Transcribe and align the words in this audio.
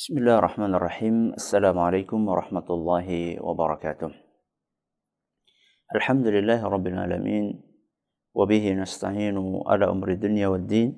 بسم 0.00 0.16
الله 0.18 0.38
الرحمن 0.38 0.74
الرحيم 0.74 1.16
السلام 1.36 1.78
عليكم 1.78 2.28
ورحمة 2.28 2.68
الله 2.70 3.36
وبركاته 3.44 4.10
الحمد 5.94 6.26
لله 6.26 6.64
رب 6.64 6.86
العالمين 6.86 7.44
وبه 8.32 8.64
نستعين 8.72 9.36
على 9.66 9.84
أمر 9.84 10.08
الدنيا 10.08 10.48
والدين 10.48 10.88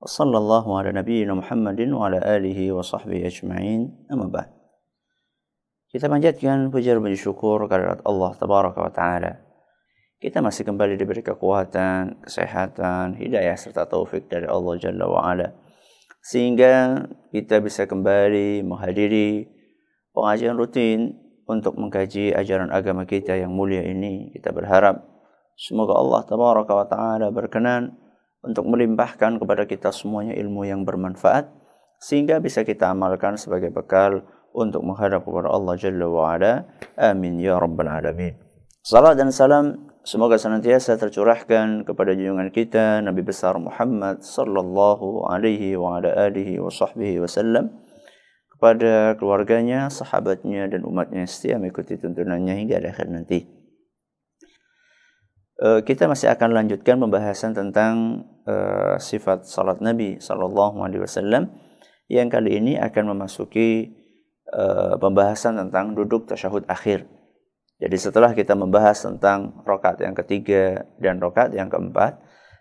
وصلى 0.00 0.38
الله 0.38 0.78
على 0.78 0.92
نبينا 0.92 1.34
محمد 1.34 1.80
وعلى 1.80 2.18
آله 2.36 2.72
وصحبه 2.72 3.26
أجمعين 3.26 3.80
أما 4.12 4.28
بعد 4.28 4.48
Kita 5.88 6.12
panjatkan 6.12 6.68
puja 6.68 6.92
dan 6.92 7.16
syukur 7.16 7.64
kehadirat 7.72 8.04
Allah 8.04 8.36
Tabaraka 8.36 8.84
wa 8.84 8.92
Ta'ala. 8.92 9.32
Kita 10.20 10.44
masih 10.44 10.68
kembali 10.68 11.00
diberi 11.00 11.24
kekuatan, 11.24 12.20
kesehatan, 12.20 13.16
hidayah 13.16 13.56
serta 13.56 13.88
taufik 13.88 14.28
dari 14.28 14.44
Allah 14.44 14.76
Jalla 14.76 15.08
wa 15.08 15.24
Ala. 15.24 15.61
Sehingga 16.22 17.06
kita 17.34 17.58
bisa 17.58 17.90
kembali 17.90 18.62
menghadiri 18.62 19.50
pengajian 20.14 20.54
rutin 20.54 21.18
untuk 21.50 21.74
mengkaji 21.74 22.30
ajaran 22.30 22.70
agama 22.70 23.04
kita 23.04 23.34
yang 23.34 23.50
mulia 23.50 23.82
ini. 23.82 24.30
Kita 24.30 24.54
berharap 24.54 25.02
semoga 25.58 25.98
Allah 25.98 26.22
Tabaraka 26.22 26.72
wa 26.72 26.86
Ta'ala 26.86 27.26
berkenan 27.34 27.98
untuk 28.42 28.66
melimpahkan 28.70 29.38
kepada 29.42 29.66
kita 29.66 29.90
semuanya 29.90 30.34
ilmu 30.34 30.66
yang 30.66 30.82
bermanfaat 30.86 31.50
sehingga 32.02 32.42
bisa 32.42 32.66
kita 32.66 32.90
amalkan 32.90 33.38
sebagai 33.38 33.70
bekal 33.70 34.26
untuk 34.50 34.82
menghadap 34.82 35.22
kepada 35.22 35.48
Allah 35.54 35.74
Jalla 35.78 36.06
wa 36.10 36.34
Ala. 36.34 36.66
Amin 36.98 37.38
ya 37.38 37.56
rabbal 37.56 37.88
alamin. 37.88 38.34
Salam 38.82 39.14
dan 39.14 39.30
salam 39.30 39.91
semoga 40.02 40.38
senantiasa 40.38 40.98
tercurahkan 40.98 41.86
kepada 41.86 42.14
junjungan 42.14 42.50
kita 42.54 43.00
Nabi 43.02 43.22
besar 43.26 43.58
Muhammad 43.58 44.22
sallallahu 44.22 45.26
alaihi 45.30 45.78
wa 45.78 45.98
ala 45.98 46.10
alihi 46.28 46.58
wa 46.58 46.70
sahbihi 46.70 47.22
wasallam 47.22 47.70
kepada 48.52 49.18
keluarganya, 49.18 49.90
sahabatnya 49.90 50.70
dan 50.70 50.86
umatnya 50.86 51.26
setia 51.26 51.58
mengikuti 51.58 51.98
tuntunannya 51.98 52.54
hingga 52.62 52.78
akhir 52.78 53.10
nanti. 53.10 53.62
Eh, 55.62 55.80
kita 55.86 56.10
masih 56.10 56.26
akan 56.34 56.58
lanjutkan 56.58 56.98
pembahasan 56.98 57.54
tentang 57.54 58.26
uh, 58.50 58.98
sifat 58.98 59.46
salat 59.46 59.78
Nabi 59.78 60.18
sallallahu 60.18 60.82
alaihi 60.82 61.06
wasallam 61.06 61.54
yang 62.10 62.26
kali 62.26 62.58
ini 62.58 62.74
akan 62.74 63.14
memasuki 63.14 63.94
uh, 64.50 64.98
pembahasan 64.98 65.62
tentang 65.62 65.94
duduk 65.94 66.26
tasyahud 66.26 66.66
akhir. 66.66 67.06
Jadi 67.82 67.96
setelah 67.98 68.30
kita 68.30 68.54
membahas 68.54 69.02
tentang 69.02 69.58
rokat 69.66 69.98
yang 69.98 70.14
ketiga 70.14 70.86
dan 71.02 71.18
rokat 71.18 71.50
yang 71.50 71.66
keempat, 71.66 72.14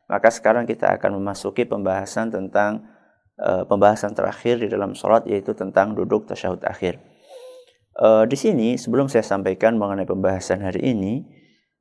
maka 0.10 0.34
sekarang 0.34 0.66
kita 0.66 0.90
akan 0.98 1.22
memasuki 1.22 1.62
pembahasan 1.62 2.34
tentang 2.34 2.90
uh, 3.38 3.62
pembahasan 3.70 4.18
terakhir 4.18 4.58
di 4.58 4.66
dalam 4.66 4.98
sholat 4.98 5.30
yaitu 5.30 5.54
tentang 5.54 5.94
duduk 5.94 6.26
tasyahud 6.26 6.66
akhir. 6.66 6.98
Uh, 8.02 8.26
di 8.26 8.34
sini 8.34 8.82
sebelum 8.82 9.14
saya 9.14 9.22
sampaikan 9.22 9.78
mengenai 9.78 10.10
pembahasan 10.10 10.66
hari 10.66 10.90
ini, 10.90 11.22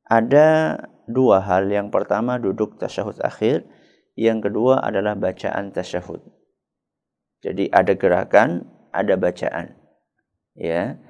ada 0.04 0.76
dua 1.08 1.40
hal. 1.40 1.72
Yang 1.72 1.96
pertama 1.96 2.36
duduk 2.36 2.76
tasyahud 2.76 3.24
akhir, 3.24 3.64
yang 4.20 4.44
kedua 4.44 4.84
adalah 4.84 5.16
bacaan 5.16 5.72
tasyahud. 5.72 6.20
Jadi 7.40 7.72
ada 7.72 7.96
gerakan, 7.96 8.68
ada 8.92 9.16
bacaan 9.16 9.80
ya. 10.52 11.00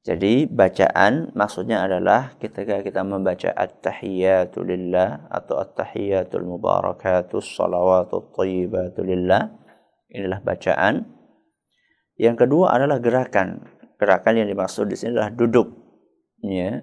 Jadi 0.00 0.48
bacaan 0.48 1.28
maksudnya 1.36 1.84
adalah 1.84 2.32
ketika 2.40 2.80
kita 2.80 3.04
membaca 3.04 3.52
at-tahiyatu 3.52 4.64
lillah 4.64 5.28
atau 5.28 5.60
at-tahiyatul 5.60 6.48
mubarakatus 6.48 7.44
salawatut 7.44 8.32
thayyibatu 8.32 9.04
lillah. 9.04 9.52
Inilah 10.08 10.40
bacaan. 10.40 11.04
Yang 12.16 12.36
kedua 12.48 12.72
adalah 12.72 12.96
gerakan. 12.96 13.60
Gerakan 14.00 14.40
yang 14.40 14.48
dimaksud 14.48 14.88
di 14.88 14.96
sini 14.96 15.12
adalah 15.20 15.36
duduk. 15.36 15.68
Ya. 16.40 16.80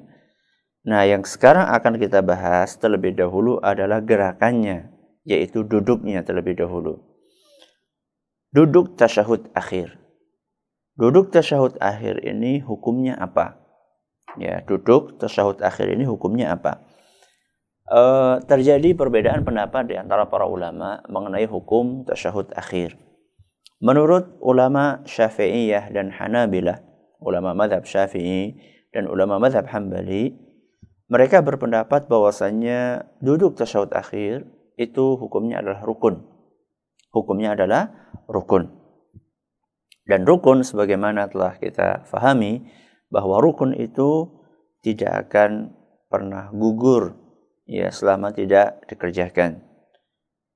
Nah, 0.86 1.02
yang 1.04 1.26
sekarang 1.26 1.74
akan 1.74 1.98
kita 1.98 2.22
bahas 2.22 2.78
terlebih 2.78 3.18
dahulu 3.18 3.58
adalah 3.60 4.00
gerakannya, 4.00 4.94
yaitu 5.26 5.66
duduknya 5.66 6.22
terlebih 6.22 6.56
dahulu. 6.56 7.02
Duduk 8.54 8.96
tasyahud 8.96 9.52
akhir. 9.52 10.07
Duduk 10.98 11.30
tasyahud 11.30 11.78
akhir 11.78 12.26
ini 12.26 12.58
hukumnya 12.66 13.14
apa? 13.22 13.62
Ya, 14.42 14.66
duduk 14.66 15.22
tasyahud 15.22 15.62
akhir 15.62 15.94
ini 15.94 16.10
hukumnya 16.10 16.58
apa? 16.58 16.82
E, 17.86 18.02
terjadi 18.50 18.98
perbedaan 18.98 19.46
pendapat 19.46 19.94
di 19.94 19.96
antara 19.96 20.26
para 20.26 20.50
ulama 20.50 21.06
mengenai 21.06 21.46
hukum 21.46 22.02
tasyahud 22.02 22.50
akhir. 22.58 22.98
Menurut 23.78 24.42
ulama 24.42 25.06
Syafi'iyah 25.06 25.94
dan 25.94 26.10
Hanabilah, 26.10 26.82
ulama 27.22 27.54
madhab 27.54 27.86
Syafi'i 27.86 28.58
dan 28.90 29.06
ulama 29.06 29.38
madhab 29.38 29.70
Hambali, 29.70 30.34
mereka 31.14 31.46
berpendapat 31.46 32.10
bahwasannya 32.10 33.06
duduk 33.22 33.54
tasyahud 33.54 33.94
akhir 33.94 34.50
itu 34.82 35.14
hukumnya 35.14 35.62
adalah 35.62 35.86
rukun. 35.86 36.26
Hukumnya 37.14 37.54
adalah 37.54 37.94
rukun. 38.26 38.77
Dan 40.08 40.24
rukun 40.24 40.64
sebagaimana 40.64 41.28
telah 41.28 41.60
kita 41.60 42.08
fahami 42.08 42.64
bahwa 43.12 43.44
rukun 43.44 43.76
itu 43.76 44.32
tidak 44.80 45.28
akan 45.28 45.76
pernah 46.08 46.48
gugur 46.56 47.20
ya 47.68 47.92
selama 47.92 48.32
tidak 48.32 48.88
dikerjakan. 48.88 49.68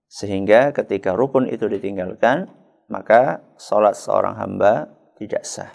Sehingga 0.07 0.71
ketika 0.71 1.11
rukun 1.11 1.51
itu 1.51 1.67
ditinggalkan, 1.67 2.47
maka 2.87 3.43
sholat 3.59 3.95
seorang 3.95 4.39
hamba 4.39 4.91
tidak 5.19 5.43
sah. 5.43 5.71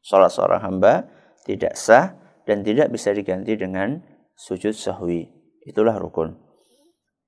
Sholat 0.00 0.32
seorang 0.32 0.60
hamba 0.64 1.08
tidak 1.44 1.76
sah 1.76 2.16
dan 2.48 2.64
tidak 2.64 2.88
bisa 2.92 3.12
diganti 3.12 3.56
dengan 3.56 4.00
sujud 4.36 4.72
sahwi. 4.72 5.28
Itulah 5.68 5.96
rukun. 6.00 6.36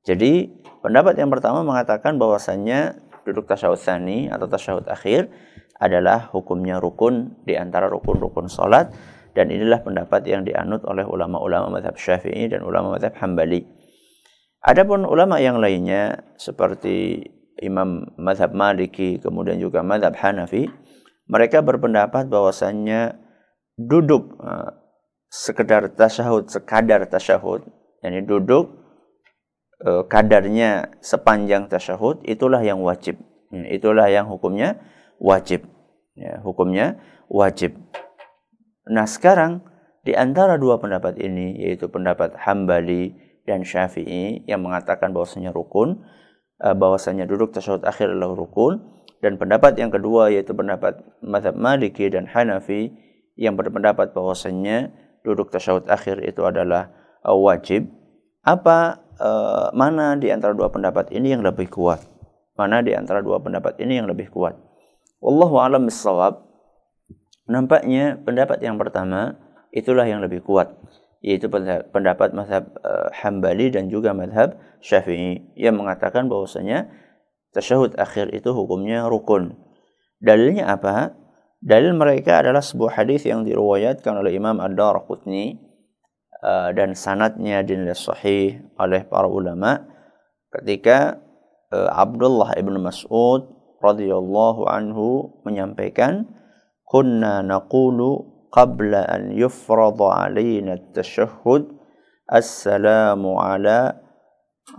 Jadi 0.04 0.52
pendapat 0.84 1.16
yang 1.16 1.32
pertama 1.32 1.64
mengatakan 1.64 2.20
bahwasannya 2.20 3.00
duduk 3.24 3.48
tasyahud 3.48 3.80
tsani 3.80 4.28
atau 4.28 4.44
tasyahud 4.44 4.84
akhir 4.84 5.32
adalah 5.78 6.30
hukumnya 6.30 6.78
rukun 6.78 7.42
di 7.42 7.58
antara 7.58 7.90
rukun-rukun 7.90 8.46
salat 8.46 8.94
dan 9.34 9.50
inilah 9.50 9.82
pendapat 9.82 10.22
yang 10.30 10.46
dianut 10.46 10.86
oleh 10.86 11.02
ulama-ulama 11.02 11.68
mazhab 11.78 11.98
Syafi'i 11.98 12.46
dan 12.46 12.62
ulama 12.62 12.94
mazhab 12.94 13.18
Hambali. 13.18 13.66
Adapun 14.64 15.04
ulama 15.04 15.42
yang 15.42 15.58
lainnya 15.58 16.24
seperti 16.38 17.20
Imam 17.60 18.14
mazhab 18.16 18.54
Maliki 18.54 19.18
kemudian 19.18 19.58
juga 19.58 19.82
mazhab 19.82 20.14
Hanafi, 20.14 20.70
mereka 21.26 21.60
berpendapat 21.60 22.30
bahwasannya 22.30 23.18
duduk 23.74 24.38
uh, 24.38 24.70
sekedar 25.28 25.90
tasyahud, 25.90 26.46
sekadar 26.46 27.02
tasyahud, 27.10 27.66
yakni 28.00 28.22
duduk 28.22 28.70
uh, 29.82 30.06
kadarnya 30.06 30.94
sepanjang 31.02 31.66
tasyahud 31.66 32.22
itulah 32.22 32.62
yang 32.62 32.78
wajib. 32.80 33.18
Itulah 33.54 34.10
yang 34.10 34.26
hukumnya 34.26 34.82
wajib. 35.24 35.64
Ya, 36.12 36.44
hukumnya 36.44 37.00
wajib. 37.32 37.80
Nah 38.84 39.08
sekarang 39.08 39.64
di 40.04 40.12
antara 40.12 40.60
dua 40.60 40.76
pendapat 40.76 41.16
ini 41.16 41.56
yaitu 41.64 41.88
pendapat 41.88 42.36
Hambali 42.36 43.16
dan 43.48 43.64
Syafi'i 43.64 44.44
yang 44.44 44.60
mengatakan 44.60 45.16
bahwasanya 45.16 45.56
rukun, 45.56 46.04
eh, 46.60 46.76
bahwasanya 46.76 47.24
duduk 47.24 47.56
tasyahud 47.56 47.88
akhir 47.88 48.12
adalah 48.12 48.36
rukun 48.36 48.84
dan 49.24 49.40
pendapat 49.40 49.80
yang 49.80 49.88
kedua 49.88 50.28
yaitu 50.28 50.52
pendapat 50.52 51.00
mazhab 51.24 51.56
Maliki 51.56 52.12
dan 52.12 52.28
Hanafi 52.28 52.92
yang 53.40 53.56
berpendapat 53.56 54.12
bahwasanya 54.12 54.92
duduk 55.24 55.48
tasyahud 55.48 55.88
akhir 55.88 56.20
itu 56.20 56.44
adalah 56.44 56.92
uh, 57.24 57.32
wajib. 57.32 57.88
Apa 58.44 59.00
uh, 59.16 59.72
mana 59.72 60.20
di 60.20 60.28
antara 60.28 60.52
dua 60.52 60.68
pendapat 60.68 61.08
ini 61.16 61.32
yang 61.32 61.40
lebih 61.40 61.72
kuat? 61.72 62.04
Mana 62.54 62.84
di 62.84 62.92
antara 62.92 63.24
dua 63.24 63.40
pendapat 63.40 63.80
ini 63.80 63.98
yang 63.98 64.06
lebih 64.06 64.28
kuat? 64.28 64.54
Wallahu 65.24 65.56
alam 65.56 65.88
bisawab. 65.88 66.44
Nampaknya 67.48 68.20
pendapat 68.20 68.60
yang 68.60 68.76
pertama 68.76 69.40
itulah 69.72 70.04
yang 70.04 70.20
lebih 70.20 70.44
kuat 70.44 70.76
yaitu 71.24 71.48
pendapat 71.88 72.36
mazhab 72.36 72.68
uh, 72.84 73.08
Hambali 73.16 73.72
dan 73.72 73.88
juga 73.88 74.12
mazhab 74.12 74.60
Syafi'i 74.84 75.56
yang 75.56 75.80
mengatakan 75.80 76.28
bahwasanya 76.28 76.92
tasyahud 77.56 77.96
akhir 77.96 78.36
itu 78.36 78.52
hukumnya 78.52 79.08
rukun. 79.08 79.56
Dalilnya 80.20 80.68
apa? 80.76 81.16
Dalil 81.64 81.96
mereka 81.96 82.44
adalah 82.44 82.60
sebuah 82.60 83.00
hadis 83.00 83.24
yang 83.24 83.48
diriwayatkan 83.48 84.20
oleh 84.20 84.36
Imam 84.36 84.60
Ad-Darqutni 84.60 85.56
uh, 86.44 86.76
dan 86.76 86.92
sanatnya 86.92 87.64
dinilai 87.64 87.96
sahih 87.96 88.60
oleh 88.76 89.08
para 89.08 89.24
ulama 89.24 89.80
ketika 90.52 91.24
uh, 91.72 91.88
Abdullah 91.88 92.52
ibn 92.60 92.76
Mas'ud 92.84 93.63
radhiyallahu 93.84 94.64
anhu 94.64 95.36
menyampaikan 95.44 96.24
kunna 96.88 97.44
naqulu 97.44 98.48
qabla 98.48 99.04
an 99.04 99.36
yufrada 99.36 100.24
alaina 100.24 100.80
at-tashahhud 100.80 101.68
assalamu 102.24 103.36
ala 103.36 104.00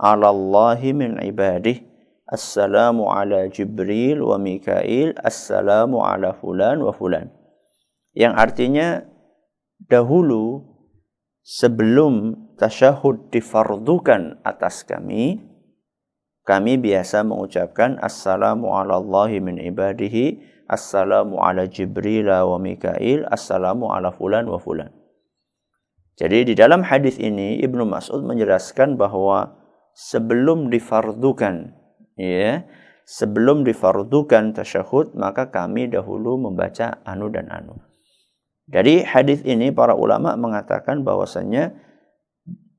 ala 0.02 0.26
Allah 0.34 0.80
min 0.90 1.22
ibadih 1.22 1.86
Assalamu 2.26 3.06
ala 3.06 3.46
Jibril 3.46 4.18
wa 4.18 4.34
Mikail, 4.34 5.14
Assalamu 5.22 6.02
ala 6.02 6.34
fulan 6.34 6.82
wa 6.82 6.90
fulan. 6.90 7.30
Yang 8.18 8.34
artinya 8.34 8.88
dahulu 9.86 10.66
sebelum 11.46 12.34
tasyahud 12.58 13.30
difardukan 13.30 14.42
atas 14.42 14.82
kami, 14.82 15.38
kami 16.46 16.78
biasa 16.78 17.26
mengucapkan 17.26 17.98
Assalamu 17.98 18.70
ala 18.78 19.02
Allahi 19.02 19.42
min 19.42 19.58
ibadihi, 19.58 20.38
Assalamu 20.70 21.42
ala 21.42 21.66
Jibril 21.66 22.30
wa 22.30 22.54
Mikail, 22.62 23.26
Assalamu 23.26 23.90
ala 23.90 24.14
fulan 24.14 24.46
wa 24.46 24.62
fulan. 24.62 24.94
Jadi 26.16 26.48
di 26.48 26.54
dalam 26.54 26.86
hadis 26.86 27.18
ini 27.18 27.60
Ibnu 27.60 27.84
Mas'ud 27.84 28.22
menjelaskan 28.24 28.96
bahwa 28.96 29.58
sebelum 29.92 30.72
difardukan 30.72 31.76
ya 32.16 32.64
sebelum 33.04 33.68
difardukan 33.68 34.56
tasyahud 34.56 35.12
maka 35.12 35.52
kami 35.52 35.92
dahulu 35.92 36.40
membaca 36.40 37.04
anu 37.04 37.28
dan 37.28 37.52
anu. 37.52 37.76
Dari 38.66 39.04
hadis 39.04 39.44
ini 39.44 39.70
para 39.74 39.92
ulama 39.94 40.34
mengatakan 40.40 41.04
bahwasannya 41.04 41.74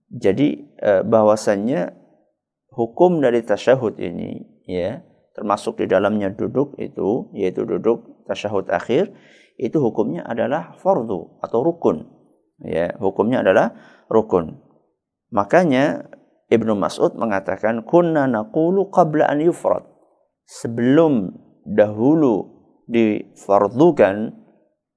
jadi 0.08 0.48
eh, 0.82 1.02
bahwasannya 1.06 2.07
hukum 2.78 3.18
dari 3.18 3.42
tasyahud 3.42 3.98
ini 3.98 4.46
ya 4.70 5.02
termasuk 5.34 5.82
di 5.82 5.90
dalamnya 5.90 6.30
duduk 6.30 6.78
itu 6.78 7.34
yaitu 7.34 7.66
duduk 7.66 8.26
tasyahud 8.30 8.70
akhir 8.70 9.10
itu 9.58 9.82
hukumnya 9.82 10.22
adalah 10.30 10.78
fardu 10.78 11.42
atau 11.42 11.60
rukun 11.66 12.06
ya 12.62 12.94
hukumnya 13.02 13.42
adalah 13.42 13.74
rukun 14.14 14.62
makanya 15.34 16.06
Ibnu 16.48 16.80
Mas'ud 16.80 17.20
mengatakan 17.20 17.84
kunna 17.84 18.24
naqulu 18.24 18.88
qabla 18.88 19.28
an 19.28 19.44
yufrad. 19.44 19.84
Sebelum 20.48 21.36
dahulu 21.68 22.48
difardukan 22.88 24.32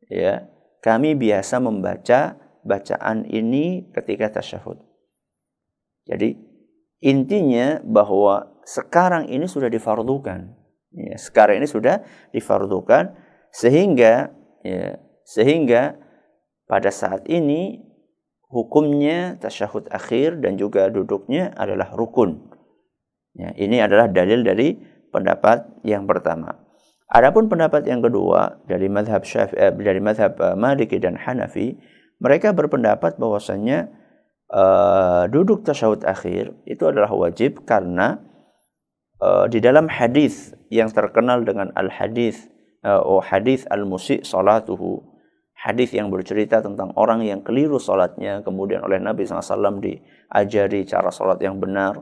ya, 0.06 0.46
kami 0.78 1.18
biasa 1.18 1.58
membaca 1.58 2.38
bacaan 2.62 3.26
ini 3.26 3.90
ketika 3.90 4.38
tasyahud. 4.38 4.78
Jadi 6.06 6.38
intinya 7.00 7.80
bahwa 7.84 8.60
sekarang 8.64 9.28
ini 9.28 9.48
sudah 9.48 9.68
difardukan. 9.72 10.56
Ya, 10.90 11.16
sekarang 11.16 11.62
ini 11.62 11.68
sudah 11.70 12.02
difardukan 12.34 13.14
sehingga 13.54 14.30
ya, 14.62 14.98
sehingga 15.26 15.98
pada 16.66 16.90
saat 16.90 17.26
ini 17.26 17.82
hukumnya 18.50 19.38
tasyahud 19.38 19.90
akhir 19.90 20.42
dan 20.42 20.58
juga 20.58 20.90
duduknya 20.90 21.54
adalah 21.54 21.94
rukun. 21.94 22.50
Ya, 23.34 23.54
ini 23.54 23.78
adalah 23.78 24.10
dalil 24.10 24.42
dari 24.42 24.74
pendapat 25.14 25.82
yang 25.86 26.06
pertama. 26.06 26.70
Adapun 27.10 27.50
pendapat 27.50 27.86
yang 27.90 28.02
kedua 28.02 28.62
dari 28.70 28.86
madhab 28.86 29.26
Syafi'i 29.26 29.58
eh, 29.58 29.74
dari 29.74 29.98
madhab 29.98 30.38
uh, 30.38 30.54
Maliki 30.54 31.02
dan 31.02 31.18
Hanafi, 31.18 31.74
mereka 32.22 32.54
berpendapat 32.54 33.18
bahwasanya 33.18 33.90
uh, 34.50 35.24
duduk 35.30 35.62
tasyahud 35.66 36.02
akhir 36.06 36.54
itu 36.66 36.82
adalah 36.86 37.10
wajib 37.14 37.62
karena 37.66 38.20
uh, 39.22 39.46
di 39.46 39.58
dalam 39.62 39.86
hadis 39.86 40.54
yang 40.70 40.90
terkenal 40.90 41.42
dengan 41.42 41.74
al 41.74 41.90
hadis 41.90 42.50
uh, 42.86 43.02
oh 43.02 43.22
hadis 43.22 43.66
al 43.70 43.86
musi 43.86 44.22
salatuhu 44.22 45.10
hadis 45.60 45.92
yang 45.92 46.08
bercerita 46.08 46.64
tentang 46.64 46.96
orang 46.96 47.20
yang 47.20 47.44
keliru 47.44 47.76
sholatnya, 47.76 48.40
kemudian 48.40 48.80
oleh 48.80 48.96
Nabi 48.96 49.28
SAW 49.28 49.76
diajari 49.84 50.88
cara 50.88 51.12
sholat 51.12 51.36
yang 51.44 51.60
benar. 51.60 52.00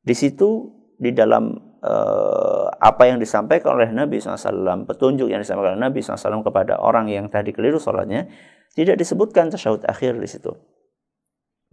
Di 0.00 0.16
situ, 0.16 0.72
di 0.96 1.12
dalam 1.12 1.52
uh, 1.84 2.66
apa 2.72 3.12
yang 3.12 3.20
disampaikan 3.20 3.76
oleh 3.76 3.92
Nabi 3.92 4.20
SAW, 4.24 4.88
petunjuk 4.88 5.28
yang 5.28 5.44
disampaikan 5.44 5.76
oleh 5.76 5.84
Nabi 5.84 6.00
SAW 6.00 6.40
kepada 6.40 6.80
orang 6.80 7.12
yang 7.12 7.28
tadi 7.28 7.52
keliru 7.52 7.76
sholatnya, 7.76 8.24
tidak 8.72 8.96
disebutkan 8.96 9.52
tasyahud 9.52 9.84
akhir 9.84 10.16
di 10.16 10.28
situ. 10.28 10.56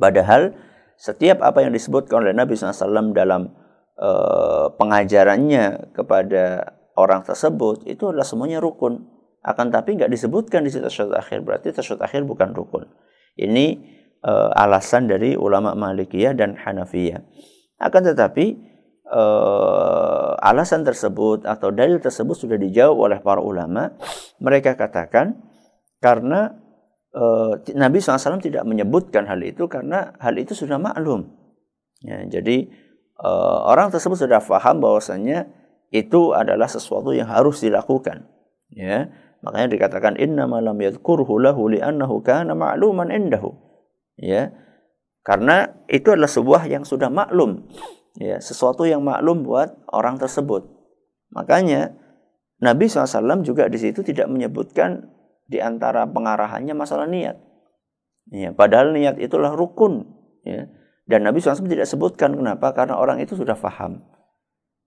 Padahal, 0.02 0.58
setiap 0.98 1.46
apa 1.46 1.62
yang 1.62 1.70
disebutkan 1.70 2.26
oleh 2.26 2.34
Nabi 2.34 2.58
SAW 2.58 3.14
dalam 3.14 3.54
uh, 4.02 4.74
pengajarannya 4.74 5.94
kepada 5.94 6.74
orang 6.98 7.22
tersebut, 7.22 7.86
itu 7.86 8.10
adalah 8.10 8.26
semuanya 8.26 8.58
rukun. 8.58 9.06
Akan 9.46 9.70
tapi 9.70 9.98
nggak 9.98 10.10
disebutkan 10.10 10.66
di 10.66 10.70
situ 10.74 10.86
tasyahud 10.86 11.18
akhir 11.18 11.42
berarti 11.42 11.74
tasyahud 11.74 12.02
akhir 12.02 12.26
bukan 12.26 12.54
rukun. 12.54 12.90
Ini 13.38 13.78
uh, 14.26 14.54
alasan 14.54 15.10
dari 15.10 15.34
ulama 15.34 15.74
Malikiyah 15.74 16.38
dan 16.38 16.58
Hanafiyah. 16.58 17.22
Akan 17.82 18.06
tetapi 18.06 18.58
uh, 19.10 20.38
alasan 20.46 20.86
tersebut 20.86 21.50
atau 21.50 21.74
dalil 21.74 21.98
tersebut 21.98 22.38
sudah 22.38 22.58
dijawab 22.62 22.98
oleh 23.10 23.20
para 23.22 23.42
ulama. 23.42 23.98
Mereka 24.38 24.78
katakan 24.78 25.42
karena 25.98 26.61
Nabi 27.76 28.00
SAW 28.00 28.40
tidak 28.40 28.64
menyebutkan 28.64 29.28
hal 29.28 29.44
itu 29.44 29.68
karena 29.68 30.16
hal 30.24 30.32
itu 30.40 30.56
sudah 30.56 30.80
maklum 30.80 31.28
ya, 32.00 32.24
jadi 32.24 32.72
uh, 33.20 33.68
orang 33.68 33.92
tersebut 33.92 34.16
sudah 34.16 34.40
paham 34.40 34.80
bahwasanya 34.80 35.52
itu 35.92 36.32
adalah 36.32 36.72
sesuatu 36.72 37.12
yang 37.12 37.28
harus 37.28 37.60
dilakukan 37.60 38.32
ya 38.72 39.12
Makanya 39.42 39.68
dikatakan 39.74 40.14
inna 40.22 40.46
malam 40.46 40.78
yadhkurhu 40.78 41.42
lahu 41.42 41.70
li'annahu 41.70 42.22
kana 42.22 42.54
ma'luman 42.54 43.10
indahu. 43.10 43.58
Ya. 44.18 44.54
Karena 45.22 45.70
itu 45.90 46.14
adalah 46.14 46.30
sebuah 46.30 46.66
yang 46.70 46.86
sudah 46.86 47.10
maklum. 47.10 47.66
Ya, 48.18 48.38
sesuatu 48.42 48.86
yang 48.86 49.02
maklum 49.02 49.46
buat 49.46 49.82
orang 49.90 50.22
tersebut. 50.22 50.66
Makanya 51.34 51.94
Nabi 52.62 52.86
SAW 52.86 53.42
juga 53.42 53.66
di 53.66 53.82
situ 53.82 54.06
tidak 54.06 54.30
menyebutkan 54.30 55.10
di 55.52 55.60
antara 55.60 56.08
pengarahannya 56.08 56.72
masalah 56.72 57.12
niat. 57.12 57.36
Ya, 58.32 58.56
padahal 58.56 58.96
niat 58.96 59.20
itulah 59.20 59.52
rukun. 59.52 60.08
Ya. 60.48 60.72
Dan 61.04 61.28
Nabi 61.28 61.44
SAW 61.44 61.68
tidak 61.68 61.92
sebutkan 61.92 62.32
kenapa? 62.32 62.72
Karena 62.72 62.96
orang 62.96 63.20
itu 63.20 63.36
sudah 63.36 63.60
faham. 63.60 64.00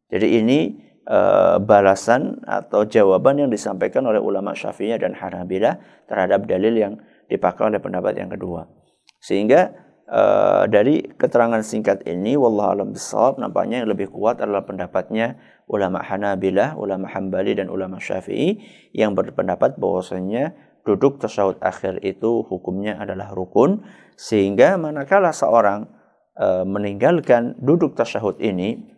Jadi 0.08 0.40
ini 0.40 0.58
uh, 1.04 1.60
balasan 1.60 2.40
atau 2.48 2.88
jawaban 2.88 3.44
yang 3.44 3.50
disampaikan 3.52 4.08
oleh 4.08 4.22
ulama 4.22 4.56
Syafi'iyah 4.56 4.96
dan 4.96 5.12
Hanabilah 5.12 5.76
terhadap 6.08 6.48
dalil 6.48 6.72
yang 6.72 6.92
dipakai 7.28 7.68
oleh 7.68 7.80
pendapat 7.80 8.16
yang 8.16 8.32
kedua. 8.32 8.64
Sehingga 9.20 9.72
uh, 10.08 10.64
dari 10.68 11.04
keterangan 11.04 11.60
singkat 11.60 12.04
ini 12.08 12.36
wallahu 12.40 12.72
alam 12.72 12.88
bisawab 12.96 13.36
nampaknya 13.40 13.84
yang 13.84 13.90
lebih 13.92 14.08
kuat 14.12 14.40
adalah 14.40 14.64
pendapatnya 14.64 15.36
ulama 15.66 16.04
Hanabilah, 16.04 16.76
ulama 16.76 17.08
Hambali 17.08 17.56
dan 17.56 17.72
ulama 17.72 18.00
Syafi'i 18.00 18.60
yang 18.92 19.16
berpendapat 19.16 19.80
bahwasanya 19.80 20.52
duduk 20.84 21.16
tasyahud 21.20 21.60
akhir 21.64 22.04
itu 22.04 22.44
hukumnya 22.44 23.00
adalah 23.00 23.32
rukun 23.32 23.84
sehingga 24.20 24.76
manakala 24.76 25.32
seorang 25.32 25.88
uh, 26.36 26.68
meninggalkan 26.68 27.56
duduk 27.60 27.96
tasyahud 27.96 28.36
ini 28.40 28.94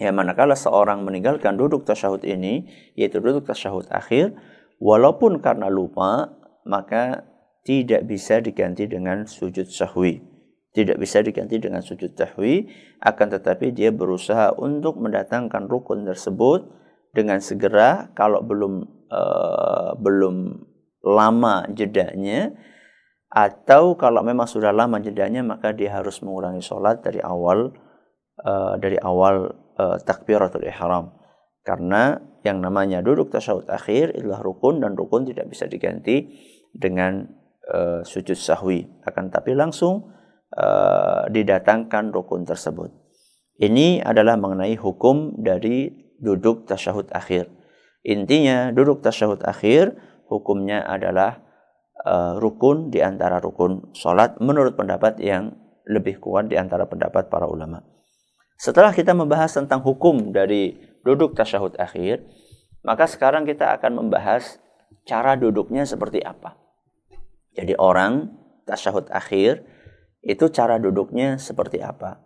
Ya, 0.00 0.16
manakala 0.16 0.56
seorang 0.56 1.04
meninggalkan 1.04 1.60
duduk 1.60 1.84
tasyahud 1.84 2.24
ini, 2.24 2.64
yaitu 2.96 3.20
duduk 3.20 3.44
tasyahud 3.44 3.84
akhir, 3.92 4.32
walaupun 4.80 5.44
karena 5.44 5.68
lupa, 5.68 6.40
maka 6.64 7.28
tidak 7.68 8.08
bisa 8.08 8.40
diganti 8.40 8.88
dengan 8.88 9.28
sujud 9.28 9.68
sahwi. 9.68 10.24
Tidak 10.70 10.96
bisa 11.02 11.18
diganti 11.18 11.58
dengan 11.58 11.82
sujud 11.82 12.14
sahwi, 12.14 12.70
akan 13.02 13.26
tetapi 13.34 13.74
dia 13.74 13.90
berusaha 13.90 14.54
untuk 14.54 15.02
mendatangkan 15.02 15.66
rukun 15.66 16.06
tersebut 16.06 16.62
dengan 17.10 17.42
segera 17.42 18.14
kalau 18.14 18.38
belum 18.46 18.86
uh, 19.10 19.98
belum 19.98 20.62
lama 21.02 21.66
jedanya 21.74 22.54
atau 23.30 23.98
kalau 23.98 24.22
memang 24.22 24.46
sudah 24.46 24.70
lama 24.74 24.98
jedanya 25.02 25.42
maka 25.42 25.74
dia 25.74 25.94
harus 25.94 26.18
mengulangi 26.22 26.62
sholat 26.62 27.02
dari 27.02 27.22
awal 27.22 27.74
uh, 28.42 28.74
dari 28.78 28.98
awal 28.98 29.50
uh, 29.78 29.98
takbiratul 30.02 30.66
ihram. 30.66 31.14
Karena 31.66 32.18
yang 32.40 32.58
namanya 32.64 33.04
duduk 33.04 33.28
tasyahud 33.30 33.68
akhir 33.68 34.16
adalah 34.16 34.40
rukun 34.40 34.80
dan 34.80 34.96
rukun 34.96 35.28
tidak 35.28 35.50
bisa 35.50 35.68
diganti 35.68 36.30
dengan 36.72 37.26
uh, 37.70 38.00
sujud 38.02 38.38
sahwi. 38.38 38.86
Akan 39.06 39.28
tapi 39.30 39.54
langsung 39.54 40.19
uh, 40.56 41.26
didatangkan 41.30 42.14
rukun 42.14 42.46
tersebut. 42.46 42.90
Ini 43.60 44.00
adalah 44.00 44.40
mengenai 44.40 44.74
hukum 44.80 45.36
dari 45.36 45.92
duduk 46.16 46.64
tasyahud 46.64 47.12
akhir. 47.12 47.52
Intinya 48.00 48.72
duduk 48.72 49.04
tasyahud 49.04 49.44
akhir 49.44 49.92
hukumnya 50.32 50.80
adalah 50.88 51.44
uh, 52.06 52.40
rukun 52.40 52.88
di 52.88 53.04
antara 53.04 53.36
rukun 53.36 53.92
salat 53.92 54.40
menurut 54.40 54.76
pendapat 54.76 55.20
yang 55.20 55.52
lebih 55.84 56.22
kuat 56.22 56.48
di 56.48 56.56
antara 56.56 56.88
pendapat 56.88 57.28
para 57.28 57.44
ulama. 57.44 57.84
Setelah 58.56 58.92
kita 58.92 59.12
membahas 59.16 59.56
tentang 59.56 59.80
hukum 59.80 60.32
dari 60.32 60.76
duduk 61.04 61.32
tasyahud 61.32 61.76
akhir, 61.80 62.24
maka 62.84 63.08
sekarang 63.08 63.44
kita 63.44 63.76
akan 63.76 64.04
membahas 64.04 64.60
cara 65.04 65.36
duduknya 65.36 65.84
seperti 65.84 66.20
apa. 66.20 66.56
Jadi 67.56 67.76
orang 67.76 68.30
tasyahud 68.68 69.08
akhir 69.10 69.64
itu 70.20 70.52
cara 70.52 70.76
duduknya 70.76 71.40
seperti 71.40 71.80
apa? 71.80 72.20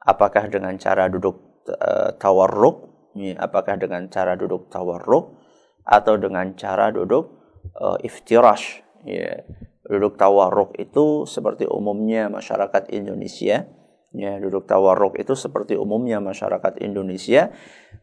Apakah 0.00 0.48
dengan 0.48 0.76
cara 0.80 1.08
duduk 1.12 1.64
uh, 1.68 2.16
tawarruk? 2.16 2.92
Apakah 3.36 3.78
dengan 3.78 4.08
cara 4.08 4.36
duduk 4.36 4.72
tawarruk? 4.72 5.40
Atau 5.84 6.16
dengan 6.16 6.56
cara 6.56 6.88
duduk 6.88 7.36
uh, 7.76 8.00
iftirash? 8.00 8.80
Ya 9.04 9.44
duduk 9.84 10.16
tawarruk 10.16 10.72
itu 10.80 11.28
seperti 11.28 11.68
umumnya 11.68 12.32
masyarakat 12.32 12.88
Indonesia. 12.92 13.68
Ya 14.14 14.32
duduk 14.40 14.64
tawarruk 14.64 15.20
itu 15.20 15.36
seperti 15.36 15.76
umumnya 15.76 16.24
masyarakat 16.24 16.80
Indonesia 16.80 17.52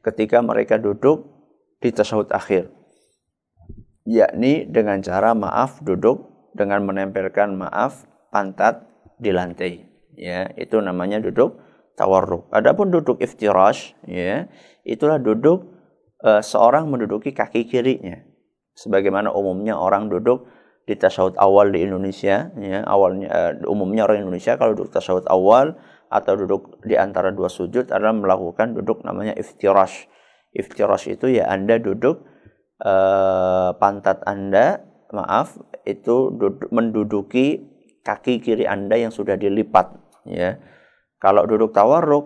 ketika 0.05 0.45
mereka 0.45 0.77
duduk 0.77 1.25
di 1.81 1.89
tasyahud 1.89 2.29
akhir. 2.29 2.69
Yakni 4.05 4.69
dengan 4.69 5.01
cara 5.01 5.33
maaf 5.33 5.81
duduk 5.81 6.29
dengan 6.53 6.85
menempelkan 6.85 7.57
maaf 7.57 8.05
pantat 8.29 8.90
di 9.21 9.29
lantai 9.29 9.85
ya. 10.17 10.49
Itu 10.57 10.81
namanya 10.81 11.21
duduk 11.21 11.61
tawarruk. 11.93 12.49
Adapun 12.49 12.89
duduk 12.89 13.21
iftirash 13.21 13.93
ya 14.09 14.49
itulah 14.81 15.21
duduk 15.21 15.69
uh, 16.25 16.41
seorang 16.41 16.89
menduduki 16.89 17.31
kaki 17.31 17.69
kirinya. 17.69 18.17
Sebagaimana 18.73 19.29
umumnya 19.29 19.77
orang 19.77 20.09
duduk 20.09 20.49
di 20.89 20.97
tasyahud 20.97 21.37
awal 21.37 21.69
di 21.69 21.85
Indonesia 21.85 22.49
ya 22.57 22.81
awalnya 22.89 23.29
uh, 23.29 23.69
umumnya 23.69 24.09
orang 24.09 24.25
Indonesia 24.25 24.57
kalau 24.57 24.73
duduk 24.73 24.89
tasyahud 24.97 25.29
awal 25.29 25.77
atau 26.11 26.33
duduk 26.35 26.81
di 26.83 26.97
antara 26.99 27.31
dua 27.31 27.47
sujud 27.47 27.87
adalah 27.87 28.11
melakukan 28.11 28.75
duduk 28.75 29.05
namanya 29.05 29.37
iftirash. 29.37 30.09
Iftirash 30.51 31.07
itu 31.07 31.31
ya 31.31 31.47
Anda 31.47 31.79
duduk 31.79 32.27
uh, 32.83 33.71
pantat 33.79 34.19
Anda 34.27 34.83
maaf 35.15 35.55
itu 35.87 36.35
duduk, 36.35 36.67
menduduki 36.71 37.70
kaki 38.01 38.41
kiri 38.41 38.65
Anda 38.65 38.97
yang 38.97 39.13
sudah 39.13 39.37
dilipat 39.37 39.93
ya. 40.27 40.57
Kalau 41.21 41.45
duduk 41.45 41.69
tawarruk 41.69 42.25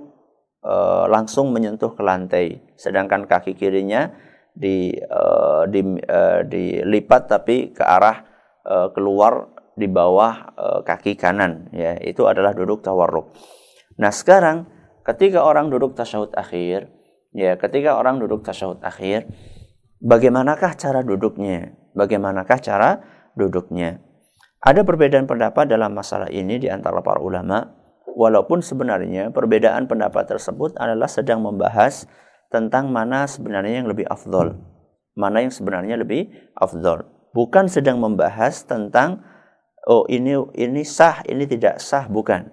e, 0.64 0.76
langsung 1.12 1.52
menyentuh 1.52 1.94
ke 1.96 2.02
lantai, 2.04 2.64
sedangkan 2.80 3.28
kaki 3.28 3.60
kirinya 3.60 4.12
di 4.56 4.96
e, 4.96 5.22
di 5.68 5.82
e, 6.00 6.20
dilipat 6.48 7.22
tapi 7.28 7.76
ke 7.76 7.84
arah 7.84 8.24
e, 8.64 8.76
keluar 8.96 9.52
di 9.76 9.92
bawah 9.92 10.34
e, 10.56 10.66
kaki 10.88 11.20
kanan 11.20 11.68
ya. 11.76 12.00
Itu 12.00 12.24
adalah 12.32 12.56
duduk 12.56 12.80
tawarruk. 12.80 13.36
Nah, 14.00 14.12
sekarang 14.16 14.68
ketika 15.04 15.44
orang 15.44 15.68
duduk 15.68 15.96
tasyahud 15.96 16.32
akhir, 16.32 16.88
ya, 17.36 17.60
ketika 17.60 18.00
orang 18.00 18.24
duduk 18.24 18.48
tasyahud 18.48 18.80
akhir, 18.80 19.28
bagaimanakah 20.00 20.76
cara 20.80 21.04
duduknya? 21.04 21.76
Bagaimanakah 21.96 22.60
cara 22.64 22.90
duduknya? 23.36 24.00
Ada 24.62 24.82
perbedaan 24.88 25.28
pendapat 25.28 25.68
dalam 25.68 25.92
masalah 25.92 26.32
ini 26.32 26.62
di 26.62 26.72
antara 26.72 27.04
para 27.04 27.20
ulama, 27.20 27.76
walaupun 28.16 28.64
sebenarnya 28.64 29.30
perbedaan 29.36 29.86
pendapat 29.86 30.26
tersebut 30.32 30.80
adalah 30.80 31.12
sedang 31.12 31.44
membahas 31.44 32.08
tentang 32.48 32.90
mana 32.90 33.28
sebenarnya 33.28 33.84
yang 33.84 33.90
lebih 33.92 34.08
afdol, 34.08 34.56
mana 35.14 35.44
yang 35.44 35.52
sebenarnya 35.52 36.00
lebih 36.00 36.32
afdol. 36.56 37.04
Bukan 37.36 37.68
sedang 37.68 38.00
membahas 38.00 38.64
tentang 38.64 39.20
oh 39.86 40.08
ini 40.08 40.34
ini 40.56 40.88
sah, 40.88 41.20
ini 41.28 41.44
tidak 41.44 41.84
sah, 41.84 42.08
bukan. 42.08 42.48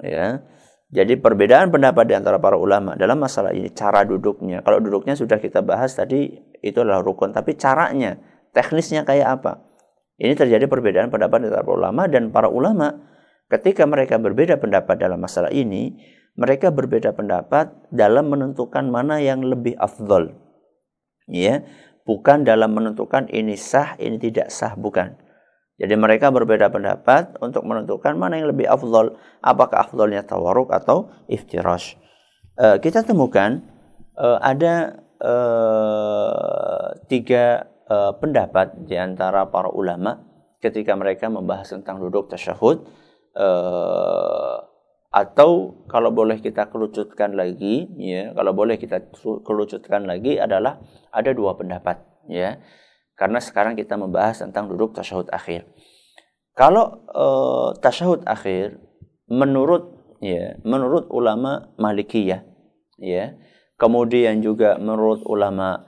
Ya. 0.00 0.46
Jadi 0.94 1.18
perbedaan 1.18 1.74
pendapat 1.74 2.06
di 2.06 2.14
antara 2.14 2.38
para 2.38 2.54
ulama 2.54 2.94
dalam 2.94 3.18
masalah 3.18 3.50
ini 3.50 3.74
cara 3.74 4.06
duduknya. 4.06 4.62
Kalau 4.62 4.78
duduknya 4.78 5.18
sudah 5.18 5.42
kita 5.42 5.58
bahas 5.58 5.98
tadi 5.98 6.30
itu 6.62 6.78
adalah 6.78 7.02
rukun, 7.02 7.34
tapi 7.34 7.58
caranya, 7.58 8.14
teknisnya 8.54 9.02
kayak 9.02 9.42
apa? 9.42 9.73
Ini 10.14 10.38
terjadi 10.38 10.70
perbedaan 10.70 11.10
pendapat 11.10 11.50
antara 11.50 11.66
ulama 11.66 12.06
dan 12.06 12.30
para 12.30 12.46
ulama 12.46 12.94
ketika 13.50 13.82
mereka 13.84 14.18
berbeda 14.18 14.62
pendapat 14.62 14.94
dalam 14.98 15.18
masalah 15.18 15.50
ini, 15.50 15.98
mereka 16.38 16.70
berbeda 16.70 17.14
pendapat 17.14 17.70
dalam 17.90 18.30
menentukan 18.30 18.86
mana 18.90 19.18
yang 19.18 19.42
lebih 19.42 19.74
afdol. 19.78 20.34
Ya, 21.26 21.66
bukan 22.06 22.46
dalam 22.46 22.74
menentukan 22.74 23.26
ini 23.30 23.58
sah, 23.58 23.96
ini 23.98 24.18
tidak 24.20 24.54
sah, 24.54 24.78
bukan. 24.78 25.18
Jadi 25.74 25.94
mereka 25.98 26.30
berbeda 26.30 26.70
pendapat 26.70 27.34
untuk 27.42 27.66
menentukan 27.66 28.14
mana 28.14 28.38
yang 28.38 28.54
lebih 28.54 28.70
afdol, 28.70 29.18
apakah 29.42 29.90
afdolnya 29.90 30.22
tawaruk 30.22 30.70
atau 30.70 31.10
iftirash. 31.26 31.98
Uh, 32.54 32.78
kita 32.78 33.02
temukan 33.02 33.58
uh, 34.14 34.38
ada 34.38 35.02
uh, 35.18 36.94
tiga 37.10 37.73
uh, 37.88 38.12
pendapat 38.16 38.86
di 38.88 38.96
antara 38.96 39.48
para 39.48 39.68
ulama 39.72 40.20
ketika 40.60 40.96
mereka 40.96 41.28
membahas 41.28 41.72
tentang 41.72 42.00
duduk 42.00 42.32
tasyahud 42.32 42.84
uh, 43.36 44.56
atau 45.14 45.84
kalau 45.86 46.10
boleh 46.10 46.42
kita 46.42 46.66
kerucutkan 46.72 47.38
lagi 47.38 47.86
ya 48.00 48.34
kalau 48.34 48.50
boleh 48.50 48.74
kita 48.80 49.12
kerucutkan 49.46 50.08
lagi 50.08 50.40
adalah 50.40 50.82
ada 51.14 51.30
dua 51.30 51.54
pendapat 51.54 52.02
ya. 52.26 52.58
Karena 53.14 53.38
sekarang 53.38 53.78
kita 53.78 53.94
membahas 53.94 54.42
tentang 54.42 54.66
duduk 54.66 54.90
tasyahud 54.90 55.30
akhir. 55.30 55.70
Kalau 56.58 57.06
uh, 57.14 57.70
tasyahud 57.78 58.26
akhir 58.26 58.82
menurut 59.30 59.94
ya 60.18 60.58
menurut 60.64 61.08
ulama 61.10 61.74
Malikiyah 61.80 62.44
ya 63.00 63.34
kemudian 63.80 64.40
juga 64.40 64.78
menurut 64.78 65.24
ulama 65.26 65.82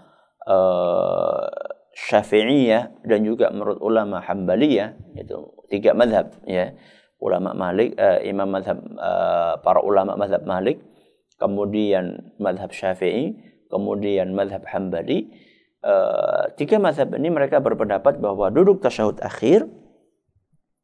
uh, 0.44 1.65
Syafi'iyah 1.96 3.08
dan 3.08 3.24
juga 3.24 3.48
menurut 3.48 3.80
ulama 3.80 4.20
Hambaliyah 4.20 5.16
itu 5.16 5.56
tiga 5.72 5.96
madhab 5.96 6.36
ya. 6.44 6.76
Ulama 7.16 7.56
Malik 7.56 7.96
uh, 7.96 8.20
imam 8.20 8.52
madhab 8.52 8.76
uh, 9.00 9.56
para 9.64 9.80
ulama 9.80 10.20
madhab 10.20 10.44
Malik 10.44 10.84
kemudian 11.40 12.36
madhab 12.36 12.72
Syafi'i 12.72 13.32
kemudian 13.72 14.32
madhab 14.32 14.64
Hambali 14.68 15.28
uh, 15.84 16.52
tiga 16.56 16.80
madhab 16.80 17.12
ini 17.16 17.28
mereka 17.32 17.60
berpendapat 17.60 18.20
bahwa 18.20 18.48
duduk 18.52 18.80
tasyahud 18.80 19.20
akhir 19.20 19.68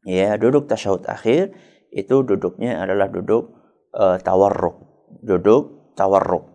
ya 0.08 0.36
duduk 0.36 0.68
tasyahud 0.68 1.04
akhir 1.08 1.54
itu 1.92 2.24
duduknya 2.24 2.80
adalah 2.80 3.08
duduk 3.08 3.52
uh, 3.96 4.16
tawarruk 4.20 5.08
duduk 5.20 5.94
tawarruk 5.94 6.48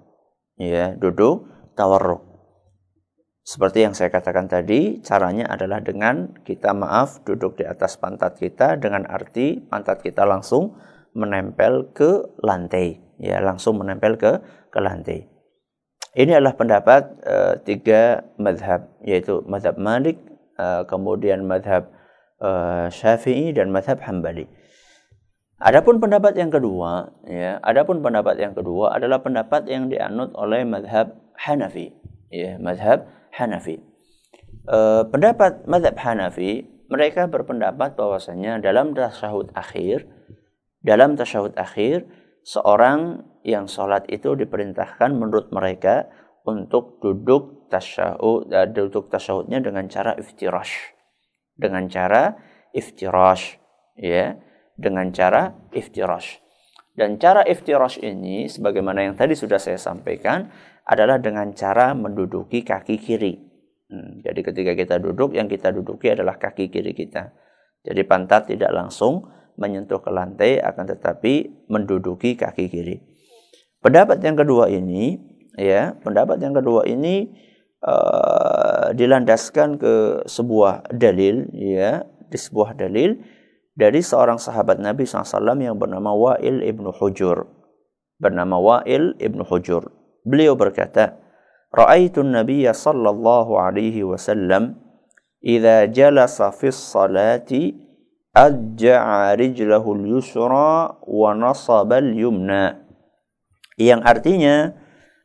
ya 0.57 0.97
duduk 0.97 1.45
tawarruk 1.77 2.26
seperti 3.47 3.87
yang 3.87 3.95
saya 3.95 4.11
katakan 4.11 4.51
tadi, 4.51 4.99
caranya 4.99 5.47
adalah 5.47 5.79
dengan 5.79 6.35
kita 6.43 6.75
maaf 6.75 7.23
duduk 7.23 7.55
di 7.55 7.63
atas 7.63 7.95
pantat 7.95 8.35
kita 8.35 8.75
dengan 8.75 9.07
arti 9.07 9.63
pantat 9.63 10.03
kita 10.03 10.27
langsung 10.27 10.75
menempel 11.15 11.95
ke 11.95 12.27
lantai, 12.43 12.99
ya 13.15 13.39
langsung 13.39 13.79
menempel 13.79 14.19
ke 14.19 14.43
ke 14.67 14.79
lantai. 14.83 15.31
Ini 16.11 16.43
adalah 16.43 16.59
pendapat 16.59 17.03
uh, 17.23 17.55
tiga 17.63 18.27
madhab, 18.35 18.91
yaitu 18.99 19.39
madhab 19.47 19.79
Malik, 19.79 20.19
uh, 20.59 20.83
kemudian 20.83 21.47
madhab 21.47 21.87
uh, 22.43 22.91
Syafi'i 22.91 23.55
dan 23.55 23.71
madhab 23.71 24.03
Hambali. 24.03 24.43
Adapun 25.63 26.03
pendapat 26.03 26.35
yang 26.35 26.51
kedua, 26.51 27.15
ya, 27.23 27.63
adapun 27.63 28.03
pendapat 28.03 28.43
yang 28.43 28.51
kedua 28.51 28.91
adalah 28.91 29.23
pendapat 29.23 29.71
yang 29.71 29.87
dianut 29.87 30.35
oleh 30.35 30.67
madhab 30.67 31.15
Hanafi, 31.39 31.95
ya, 32.27 32.59
madhab 32.59 33.16
Hanafi. 33.37 33.77
E, 34.65 34.79
pendapat 35.07 35.69
madhab 35.69 35.95
Hanafi, 36.01 36.65
mereka 36.89 37.29
berpendapat 37.29 37.93
bahwasanya 37.93 38.59
dalam 38.59 38.97
tasyahud 38.97 39.53
akhir, 39.53 40.09
dalam 40.81 41.13
tasyahud 41.19 41.53
akhir, 41.53 42.07
seorang 42.47 43.27
yang 43.43 43.67
sholat 43.67 44.07
itu 44.07 44.35
diperintahkan 44.39 45.11
menurut 45.11 45.51
mereka 45.51 46.07
untuk 46.47 47.03
duduk 47.03 47.67
tasyahud, 47.67 48.47
uh, 48.51 48.67
duduk 48.71 49.11
tasyahudnya 49.11 49.59
dengan 49.59 49.91
cara 49.91 50.15
iftirash. 50.15 50.95
Dengan 51.59 51.91
cara 51.91 52.39
iftirash, 52.71 53.59
ya, 53.99 54.39
dengan 54.79 55.11
cara 55.11 55.51
iftirash. 55.75 56.39
Dan 56.97 57.19
cara 57.21 57.43
iftirash 57.43 57.99
ini, 57.99 58.47
sebagaimana 58.47 59.05
yang 59.05 59.15
tadi 59.19 59.35
sudah 59.35 59.59
saya 59.59 59.77
sampaikan, 59.77 60.49
adalah 60.87 61.19
dengan 61.19 61.51
cara 61.51 61.91
menduduki 61.91 62.63
kaki 62.63 62.95
kiri. 62.95 63.35
Hmm, 63.91 64.23
jadi 64.23 64.39
ketika 64.39 64.71
kita 64.71 64.95
duduk, 65.03 65.35
yang 65.35 65.51
kita 65.51 65.75
duduki 65.75 66.11
adalah 66.11 66.39
kaki 66.39 66.71
kiri 66.71 66.95
kita. 66.95 67.35
Jadi 67.83 68.01
pantat 68.07 68.47
tidak 68.47 68.71
langsung 68.71 69.27
menyentuh 69.59 69.99
ke 69.99 70.11
lantai, 70.11 70.63
akan 70.63 70.85
tetapi 70.95 71.67
menduduki 71.67 72.39
kaki 72.39 72.71
kiri. 72.71 73.03
Pendapat 73.83 74.23
yang 74.23 74.39
kedua 74.39 74.71
ini, 74.71 75.19
ya, 75.59 75.95
pendapat 76.03 76.39
yang 76.39 76.55
kedua 76.55 76.87
ini 76.87 77.35
uh, 77.83 78.91
dilandaskan 78.95 79.79
ke 79.79 80.23
sebuah 80.27 80.91
dalil, 80.95 81.51
ya, 81.51 82.07
di 82.27 82.37
sebuah 82.39 82.75
dalil 82.75 83.19
dari 83.77 84.01
seorang 84.01 84.39
sahabat 84.41 84.81
Nabi 84.81 85.07
SAW 85.07 85.55
yang 85.59 85.77
bernama 85.79 86.11
Wa'il 86.15 86.63
ibnu 86.63 86.91
Hujur. 86.95 87.47
Bernama 88.19 88.57
Wa'il 88.59 89.15
ibnu 89.21 89.45
Hujur. 89.45 89.96
Beliau 90.27 90.59
berkata, 90.59 91.15
Ra'aitu 91.71 92.19
Nabiya 92.19 92.75
sallallahu 92.75 93.55
alaihi 93.55 94.03
wasallam 94.03 94.75
idza 95.39 95.87
jalasa 95.87 96.51
fi 96.51 96.67
salati 96.67 97.75
ajja'a 98.35 99.35
rijlahu 99.39 99.95
al-yusra 99.95 100.99
wa 100.99 101.31
nasaba 101.31 102.03
al-yumna. 102.03 102.83
Yang 103.79 104.01
artinya 104.03 104.55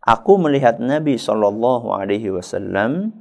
aku 0.04 0.38
melihat 0.38 0.78
Nabi 0.78 1.16
Shallallahu 1.16 1.94
alaihi 1.94 2.28
wasallam 2.30 3.16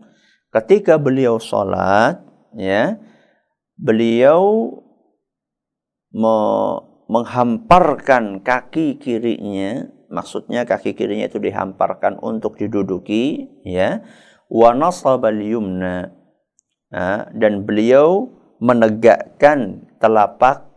ketika 0.52 1.00
beliau 1.00 1.40
sholat 1.40 2.20
ya 2.60 3.00
beliau 3.80 4.76
me 6.12 6.36
menghamparkan 7.12 8.40
kaki 8.40 8.96
kirinya 8.96 9.92
maksudnya 10.12 10.68
kaki 10.68 10.94
kirinya 10.94 11.26
itu 11.32 11.40
dihamparkan 11.40 12.20
untuk 12.20 12.60
diduduki 12.60 13.50
ya. 13.64 14.04
Wa 14.52 14.76
nasabal 14.76 15.40
yumna. 15.40 16.12
Nah, 16.92 17.32
dan 17.32 17.64
beliau 17.64 18.28
menegakkan 18.60 19.88
telapak 19.98 20.68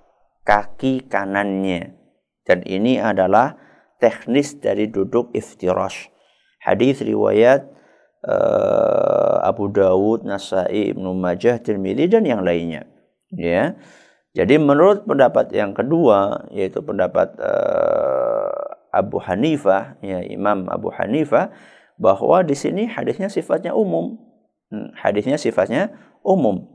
kaki 0.47 1.11
kanannya. 1.11 1.99
Dan 2.47 2.63
ini 2.63 3.03
adalah 3.03 3.59
teknis 3.99 4.55
dari 4.63 4.87
duduk 4.87 5.35
iftirash. 5.35 6.09
Hadis 6.63 7.03
riwayat 7.03 7.67
uh, 8.25 9.45
Abu 9.45 9.69
Dawud 9.69 10.25
Nasai 10.25 10.95
Ibnu 10.97 11.13
Majah 11.13 11.61
Tirmidzi 11.61 12.09
dan 12.09 12.25
yang 12.25 12.41
lainnya 12.41 12.89
ya. 13.33 13.77
Jadi 14.35 14.59
menurut 14.59 15.07
pendapat 15.07 15.55
yang 15.55 15.71
kedua 15.77 16.51
yaitu 16.51 16.83
pendapat 16.83 17.39
uh, 17.39 18.74
Abu 18.95 19.19
Hanifah, 19.19 19.99
ya 19.99 20.23
Imam 20.23 20.71
Abu 20.71 20.95
Hanifah, 20.95 21.51
bahwa 21.99 22.47
di 22.47 22.55
sini 22.55 22.87
hadisnya 22.87 23.27
sifatnya 23.27 23.75
umum. 23.75 24.19
Hmm, 24.71 24.95
hadisnya 24.95 25.35
sifatnya 25.35 25.91
umum. 26.23 26.71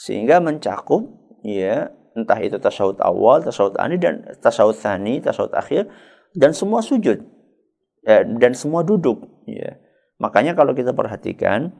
Sehingga 0.00 0.40
mencakup 0.40 1.04
ya 1.44 1.92
entah 2.16 2.40
itu 2.40 2.56
tasawuf 2.58 2.98
awal, 3.04 3.44
tasawuf 3.44 3.76
ani 3.76 4.00
dan 4.00 4.24
tasawuf 4.40 4.80
tani, 4.80 5.20
tasawuf 5.20 5.52
akhir 5.54 5.86
dan 6.34 6.52
semua 6.52 6.82
sujud 6.82 7.22
ya, 8.04 8.24
dan 8.24 8.52
semua 8.56 8.82
duduk 8.82 9.22
ya. 9.46 9.78
Makanya 10.18 10.58
kalau 10.58 10.74
kita 10.74 10.90
perhatikan 10.90 11.70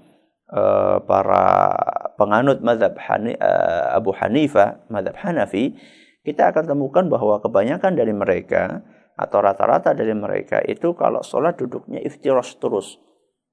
uh, 0.54 1.02
para 1.02 1.74
penganut 2.14 2.62
mazhab 2.62 2.94
Hani, 2.94 3.34
uh, 3.34 3.98
Abu 3.98 4.14
Hanifah, 4.14 4.86
mazhab 4.86 5.18
Hanafi, 5.18 5.74
kita 6.22 6.54
akan 6.54 6.70
temukan 6.70 7.04
bahwa 7.10 7.42
kebanyakan 7.42 7.98
dari 7.98 8.14
mereka 8.14 8.86
atau 9.18 9.42
rata-rata 9.42 9.90
dari 9.92 10.14
mereka 10.14 10.62
itu 10.62 10.94
kalau 10.94 11.20
sholat 11.26 11.58
duduknya 11.58 11.98
iftiros 12.06 12.54
terus 12.62 13.02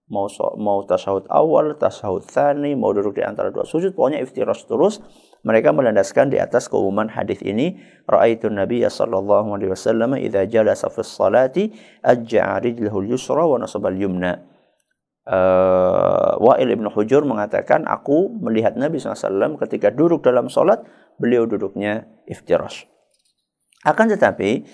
mau 0.06 0.30
so, 0.30 0.54
mau 0.62 0.86
tasawuf 0.86 1.26
awal, 1.34 1.74
tasawuf 1.82 2.30
tsani, 2.30 2.78
mau 2.78 2.94
duduk 2.94 3.18
di 3.18 3.24
antara 3.26 3.50
dua 3.50 3.66
sujud, 3.66 3.98
pokoknya 3.98 4.22
iftiros 4.22 4.70
terus. 4.70 5.02
Mereka 5.46 5.78
melandaskan 5.78 6.34
di 6.34 6.42
atas 6.42 6.66
keumuman 6.66 7.06
hadis 7.10 7.38
ini, 7.46 7.78
ra'aitu 8.10 8.50
Nabi 8.50 8.82
sallallahu 8.82 9.54
alaihi 9.54 9.70
wasallam 9.74 10.18
idza 10.18 10.46
jalasa 10.50 10.90
fi 10.90 11.06
sholati 11.06 11.64
ajja'a 12.02 12.58
rijlahu 12.66 13.06
yusra 13.06 13.46
wa 13.46 13.62
nasaba 13.62 13.94
al-yumna. 13.94 14.42
Uh, 15.26 16.38
Wa'il 16.38 16.70
ibn 16.70 16.86
Hujur 16.90 17.26
mengatakan, 17.26 17.90
aku 17.90 18.30
melihat 18.42 18.78
Nabi 18.78 19.02
SAW 19.02 19.58
ketika 19.58 19.90
duduk 19.90 20.22
dalam 20.22 20.54
sholat, 20.54 20.86
beliau 21.18 21.50
duduknya 21.50 22.06
iftiros. 22.30 22.86
Akan 23.82 24.10
tetapi, 24.10 24.66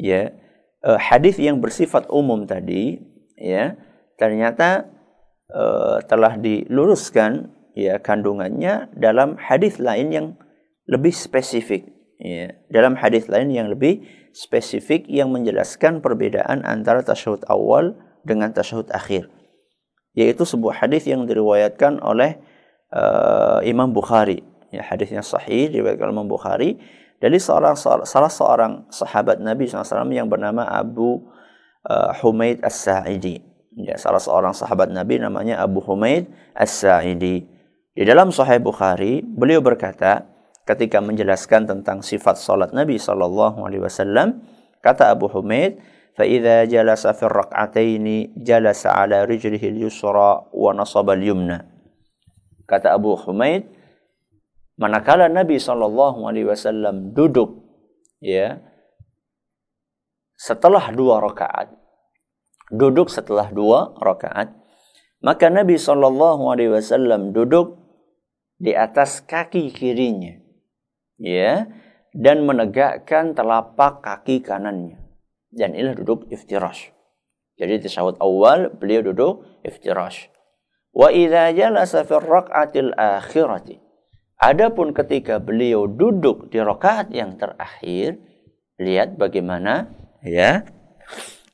ya. 0.00 0.32
Uh, 0.80 0.96
hadis 0.96 1.36
yang 1.36 1.60
bersifat 1.60 2.08
umum 2.08 2.48
tadi 2.48 3.04
ya 3.36 3.76
ternyata 4.16 4.88
uh, 5.52 6.00
telah 6.08 6.40
diluruskan 6.40 7.52
ya 7.76 8.00
kandungannya 8.00 8.88
dalam 8.96 9.36
hadis 9.36 9.76
lain 9.76 10.08
yang 10.08 10.26
lebih 10.88 11.12
spesifik 11.12 11.84
ya. 12.16 12.56
Dalam 12.72 12.96
hadis 12.96 13.28
lain 13.28 13.52
yang 13.52 13.68
lebih 13.68 14.04
spesifik 14.32 15.04
yang 15.04 15.28
menjelaskan 15.34 16.00
perbedaan 16.00 16.64
antara 16.64 17.04
tasyahud 17.04 17.44
awal 17.50 17.96
dengan 18.24 18.52
tasyahud 18.52 18.88
akhir. 18.92 19.28
Yaitu 20.16 20.48
sebuah 20.48 20.82
hadis 20.84 21.06
yang 21.06 21.28
diriwayatkan 21.28 22.02
oleh 22.02 22.40
uh, 22.94 23.60
Imam 23.62 23.92
Bukhari. 23.92 24.42
Ya 24.70 24.86
hadisnya 24.86 25.22
sahih 25.22 25.70
diriwayatkan 25.70 26.08
Imam 26.08 26.30
Bukhari 26.30 26.78
dari 27.20 27.36
seorang 27.36 27.76
salah 27.76 28.32
seorang 28.32 28.88
sahabat 28.88 29.44
Nabi 29.44 29.68
SAW 29.68 30.08
yang 30.08 30.32
bernama 30.32 30.64
Abu 30.64 31.20
uh, 31.84 32.16
Humaid 32.24 32.64
As-Sa'idi. 32.64 33.44
Ya, 33.76 34.00
salah 34.00 34.18
seorang 34.18 34.56
sahabat 34.56 34.88
Nabi 34.88 35.20
namanya 35.20 35.60
Abu 35.60 35.84
Humaid 35.84 36.32
As-Sa'idi. 36.56 37.44
Di 37.92 38.04
dalam 38.08 38.32
Sahih 38.32 38.56
Bukhari, 38.58 39.20
beliau 39.20 39.60
berkata 39.60 40.24
ketika 40.64 41.04
menjelaskan 41.04 41.68
tentang 41.68 42.00
sifat 42.00 42.40
salat 42.40 42.72
Nabi 42.72 42.96
sallallahu 42.96 43.60
alaihi 43.68 43.84
wasallam, 43.84 44.40
kata 44.80 45.12
Abu 45.12 45.28
Humaid, 45.28 45.76
"Fa 46.16 46.24
jalasa 46.64 47.12
fi 47.12 47.24
rak'ataini 47.28 48.40
jalasa 48.40 48.96
ala 48.96 49.28
rijlihi 49.28 49.76
al-yusra 49.76 50.48
wa 50.48 50.70
nasaba 50.72 51.12
al-yumna." 51.12 51.68
Kata 52.64 52.96
Abu 52.96 53.18
Humaid, 53.18 53.66
manakala 54.80 55.28
Nabi 55.28 55.60
Shallallahu 55.60 56.24
Alaihi 56.24 56.48
Wasallam 56.48 57.12
duduk 57.12 57.68
ya 58.24 58.64
setelah 60.40 60.88
dua 60.96 61.20
rakaat 61.20 61.76
duduk 62.72 63.12
setelah 63.12 63.52
dua 63.52 63.92
rakaat 64.00 64.56
maka 65.20 65.52
Nabi 65.52 65.76
Shallallahu 65.76 66.48
Alaihi 66.48 66.72
Wasallam 66.72 67.36
duduk 67.36 67.76
di 68.56 68.72
atas 68.72 69.20
kaki 69.20 69.68
kirinya 69.68 70.40
ya 71.20 71.68
dan 72.16 72.42
menegakkan 72.42 73.36
telapak 73.36 74.02
kaki 74.02 74.42
kanannya. 74.42 74.98
Dan 75.50 75.74
inilah 75.74 75.98
duduk 75.98 76.30
iftirash. 76.30 76.94
Jadi 77.58 77.82
tasawuf 77.82 78.18
awal 78.22 78.70
beliau 78.70 79.02
duduk 79.02 79.42
iftirash. 79.66 80.30
Wa 80.94 81.10
idza 81.10 81.50
jalasa 81.54 82.06
fi 82.06 82.14
rakaatil 82.18 82.94
akhirati 82.94 83.89
Adapun 84.40 84.96
ketika 84.96 85.36
beliau 85.36 85.84
duduk 85.84 86.48
di 86.48 86.56
rakaat 86.64 87.12
yang 87.12 87.36
terakhir, 87.36 88.16
lihat 88.80 89.20
bagaimana 89.20 89.92
ya 90.24 90.64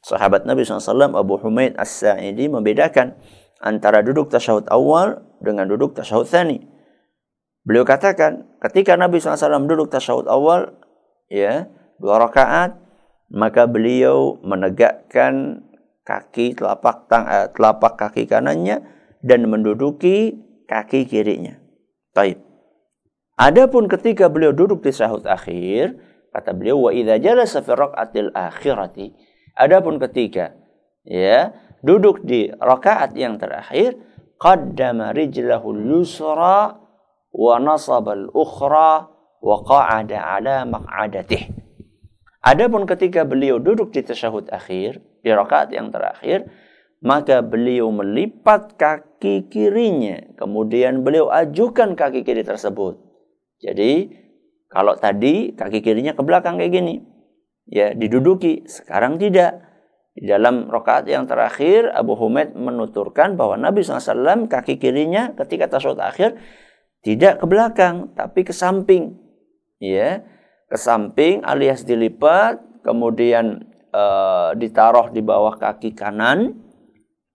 sahabat 0.06 0.46
Nabi 0.46 0.62
SAW 0.62 1.18
Abu 1.18 1.34
Humaid 1.42 1.74
As-Sa'idi 1.74 2.46
membedakan 2.46 3.18
antara 3.58 4.06
duduk 4.06 4.30
tasyahud 4.30 4.70
awal 4.70 5.18
dengan 5.42 5.66
duduk 5.66 5.98
tasyahud 5.98 6.30
thani. 6.30 6.62
Beliau 7.66 7.82
katakan 7.82 8.46
ketika 8.62 8.94
Nabi 8.94 9.18
SAW 9.18 9.66
duduk 9.66 9.90
tasyahud 9.90 10.30
awal 10.30 10.78
ya 11.26 11.66
dua 11.98 12.22
rakaat 12.22 12.78
maka 13.34 13.66
beliau 13.66 14.38
menegakkan 14.46 15.66
kaki 16.06 16.54
telapak 16.54 17.10
tang, 17.10 17.26
eh, 17.26 17.50
telapak 17.50 17.98
kaki 17.98 18.30
kanannya 18.30 18.86
dan 19.26 19.50
menduduki 19.50 20.38
kaki 20.70 21.10
kirinya. 21.10 21.58
Taib. 22.14 22.45
Adapun 23.36 23.84
ketika 23.84 24.32
beliau 24.32 24.56
duduk 24.56 24.80
di 24.80 24.88
sahut 24.96 25.20
akhir, 25.28 25.92
kata 26.32 26.56
beliau 26.56 26.88
wa 26.88 26.90
idza 26.96 27.20
jalasa 27.20 27.60
fi 27.60 27.76
raqatil 27.76 28.32
akhirati. 28.32 29.12
Adapun 29.52 30.00
ketika 30.00 30.56
ya 31.04 31.52
duduk 31.84 32.24
di 32.24 32.48
rakaat 32.48 33.12
yang 33.12 33.36
terakhir, 33.36 34.00
qaddama 34.40 35.12
rijlahu 35.12 35.76
yusra 35.76 36.80
wa 37.36 37.54
nasaba 37.60 38.16
al-ukhra 38.16 39.12
wa 39.44 39.56
qa'ada 39.68 40.16
ala 40.16 40.64
maq'adatih. 40.64 41.52
Adapun 42.40 42.88
ketika 42.88 43.28
beliau 43.28 43.60
duduk 43.60 43.92
di 43.92 44.00
tasyahud 44.00 44.48
akhir, 44.48 45.04
di 45.20 45.28
rakaat 45.28 45.76
yang 45.76 45.92
terakhir, 45.92 46.48
maka 47.04 47.44
beliau 47.44 47.92
melipat 47.92 48.80
kaki 48.80 49.52
kirinya, 49.52 50.24
kemudian 50.40 51.04
beliau 51.04 51.28
ajukan 51.28 51.92
kaki 51.92 52.24
kiri 52.24 52.40
tersebut 52.40 53.05
jadi 53.66 54.06
kalau 54.70 54.94
tadi 54.94 55.50
kaki 55.54 55.82
kirinya 55.82 56.14
ke 56.14 56.22
belakang 56.22 56.58
kayak 56.58 56.70
gini, 56.70 56.94
ya 57.66 57.90
diduduki. 57.90 58.62
Sekarang 58.70 59.18
tidak. 59.18 59.66
Di 60.16 60.24
dalam 60.24 60.72
rokaat 60.72 61.04
yang 61.12 61.28
terakhir 61.28 61.92
Abu 61.92 62.16
Humaid 62.16 62.56
menuturkan 62.56 63.36
bahwa 63.36 63.60
Nabi 63.60 63.84
SAW 63.84 64.48
kaki 64.48 64.80
kirinya 64.80 65.36
ketika 65.36 65.68
tasawuf 65.76 66.00
akhir 66.00 66.40
tidak 67.04 67.36
ke 67.36 67.44
belakang 67.44 68.16
tapi 68.16 68.40
ke 68.40 68.56
samping. 68.56 69.20
Ya, 69.76 70.24
ke 70.72 70.80
samping 70.80 71.44
alias 71.44 71.84
dilipat, 71.84 72.64
kemudian 72.80 73.68
e, 73.92 74.04
ditaruh 74.56 75.12
di 75.12 75.20
bawah 75.20 75.60
kaki 75.60 75.92
kanan, 75.92 76.56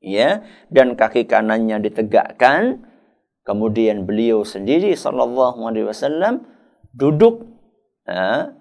ya, 0.02 0.41
dan 0.74 0.98
kaki 0.98 1.30
kanannya 1.30 1.86
ditegakkan, 1.86 2.82
Kemudian 3.41 4.06
beliau 4.06 4.45
sendiri 4.45 4.93
sallallahu 4.93 5.65
alaihi 5.65 5.89
wasallam 5.89 6.45
duduk 6.93 7.49
ya, 8.06 8.54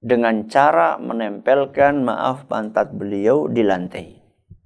dengan 0.00 0.48
cara 0.50 0.96
menempelkan 0.98 2.02
maaf 2.02 2.50
pantat 2.50 2.96
beliau 2.96 3.46
di 3.46 3.62
lantai. 3.62 4.18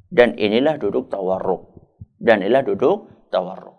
Dan 0.08 0.38
inilah 0.38 0.78
duduk 0.78 1.10
tawarruk. 1.10 1.74
Dan 2.16 2.40
inilah 2.40 2.62
duduk 2.62 3.28
tawarruk. 3.34 3.74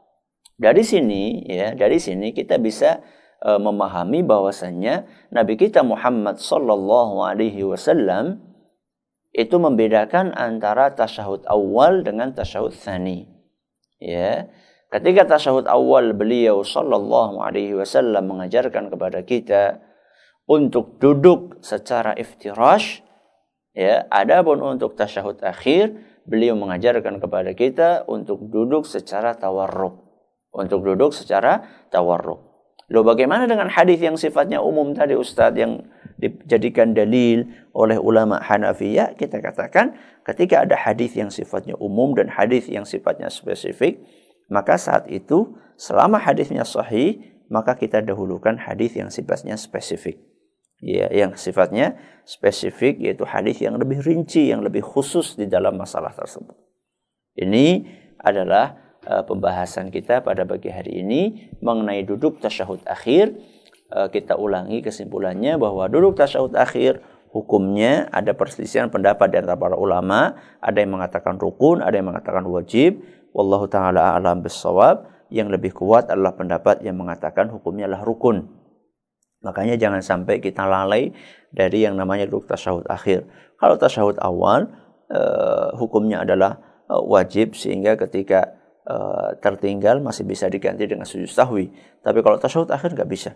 Dari 0.56 0.84
sini 0.84 1.48
ya, 1.48 1.72
dari 1.74 2.00
sini 2.00 2.36
kita 2.36 2.60
bisa 2.60 3.00
uh, 3.44 3.60
memahami 3.60 4.24
bahwasannya 4.24 5.08
Nabi 5.32 5.56
kita 5.56 5.84
Muhammad 5.84 6.40
sallallahu 6.40 7.24
alaihi 7.24 7.64
wasallam 7.64 8.40
itu 9.36 9.60
membedakan 9.60 10.32
antara 10.32 10.96
tasyahud 10.96 11.44
awal 11.48 12.04
dengan 12.04 12.32
tasyahud 12.32 12.72
tsani. 12.72 13.28
Ya. 14.00 14.48
Ketika 14.96 15.28
tasyahud 15.28 15.68
awal 15.68 16.16
beliau 16.16 16.64
sallallahu 16.64 17.44
alaihi 17.44 17.76
wasallam 17.76 18.32
mengajarkan 18.32 18.88
kepada 18.88 19.28
kita 19.28 19.84
untuk 20.48 20.96
duduk 21.04 21.60
secara 21.60 22.16
iftirash 22.16 23.04
ya 23.76 24.08
adapun 24.08 24.64
untuk 24.64 24.96
tasyahud 24.96 25.44
akhir 25.44 26.00
beliau 26.24 26.56
mengajarkan 26.56 27.20
kepada 27.20 27.52
kita 27.52 28.08
untuk 28.08 28.48
duduk 28.48 28.88
secara 28.88 29.36
tawarruk. 29.36 30.00
Untuk 30.56 30.88
duduk 30.88 31.12
secara 31.12 31.68
tawarruk. 31.92 32.40
Loh 32.88 33.04
bagaimana 33.04 33.52
dengan 33.52 33.68
hadis 33.68 34.00
yang 34.00 34.16
sifatnya 34.16 34.64
umum 34.64 34.96
tadi 34.96 35.20
Ustadz 35.20 35.60
yang 35.60 35.84
dijadikan 36.16 36.96
dalil 36.96 37.52
oleh 37.76 38.00
ulama 38.00 38.40
Hanafiyah? 38.40 39.20
Kita 39.20 39.44
katakan 39.44 40.00
ketika 40.24 40.64
ada 40.64 40.80
hadis 40.80 41.20
yang 41.20 41.28
sifatnya 41.28 41.76
umum 41.84 42.16
dan 42.16 42.32
hadis 42.32 42.72
yang 42.72 42.88
sifatnya 42.88 43.28
spesifik 43.28 44.00
maka 44.52 44.78
saat 44.78 45.10
itu 45.10 45.58
selama 45.76 46.22
hadisnya 46.22 46.64
sahih 46.64 47.22
maka 47.52 47.78
kita 47.78 48.02
dahulukan 48.02 48.58
hadis 48.58 48.98
yang 48.98 49.14
sifatnya 49.14 49.58
spesifik 49.58 50.22
ya 50.82 51.10
yang 51.10 51.38
sifatnya 51.38 51.96
spesifik 52.26 53.00
yaitu 53.00 53.24
hadis 53.26 53.62
yang 53.62 53.78
lebih 53.78 54.02
rinci 54.02 54.50
yang 54.50 54.66
lebih 54.66 54.82
khusus 54.82 55.38
di 55.38 55.46
dalam 55.46 55.78
masalah 55.78 56.14
tersebut 56.14 56.56
ini 57.36 57.84
adalah 58.20 58.86
uh, 59.06 59.24
pembahasan 59.24 59.92
kita 59.92 60.24
pada 60.24 60.44
pagi 60.48 60.72
hari 60.72 61.04
ini 61.04 61.52
mengenai 61.60 62.04
duduk 62.04 62.40
tasyahud 62.42 62.84
akhir. 62.88 63.36
Uh, 63.86 64.10
kita 64.10 64.34
ulangi 64.34 64.82
kesimpulannya 64.82 65.62
bahwa 65.62 65.86
duduk 65.86 66.18
tasyahud 66.18 66.58
akhir 66.58 67.06
hukumnya 67.30 68.10
ada 68.10 68.34
perselisihan 68.34 68.90
pendapat 68.90 69.30
di 69.30 69.38
antara 69.44 69.60
para 69.60 69.78
ulama, 69.78 70.40
ada 70.64 70.80
yang 70.80 70.98
mengatakan 70.98 71.38
rukun, 71.38 71.84
ada 71.84 71.94
yang 72.00 72.10
mengatakan 72.10 72.48
wajib. 72.48 73.04
Wallahu 73.36 73.68
taala 73.68 74.16
a'lam 74.16 74.40
bissawab. 74.40 75.12
Yang 75.28 75.60
lebih 75.60 75.72
kuat 75.76 76.08
adalah 76.08 76.38
pendapat 76.38 76.80
yang 76.86 76.96
mengatakan 76.96 77.52
hukumnya 77.52 77.92
adalah 77.92 78.08
rukun. 78.08 78.48
Makanya 79.44 79.76
jangan 79.76 80.00
sampai 80.00 80.40
kita 80.40 80.64
lalai 80.64 81.12
dari 81.52 81.84
yang 81.84 82.00
namanya 82.00 82.24
duduk 82.30 82.48
tasyahud 82.48 82.88
akhir. 82.88 83.28
Kalau 83.60 83.76
tasyahud 83.76 84.16
awal 84.22 84.72
uh, 85.12 85.76
hukumnya 85.76 86.24
adalah 86.24 86.62
uh, 86.88 87.02
wajib 87.04 87.58
sehingga 87.58 88.00
ketika 88.00 88.54
uh, 88.88 89.36
tertinggal 89.42 90.00
masih 90.00 90.24
bisa 90.24 90.48
diganti 90.48 90.86
dengan 90.88 91.10
sujud 91.10 91.28
sahwi. 91.28 91.74
Tapi 92.06 92.22
kalau 92.22 92.38
tasyahud 92.38 92.70
akhir 92.70 92.94
nggak 92.96 93.10
bisa. 93.10 93.36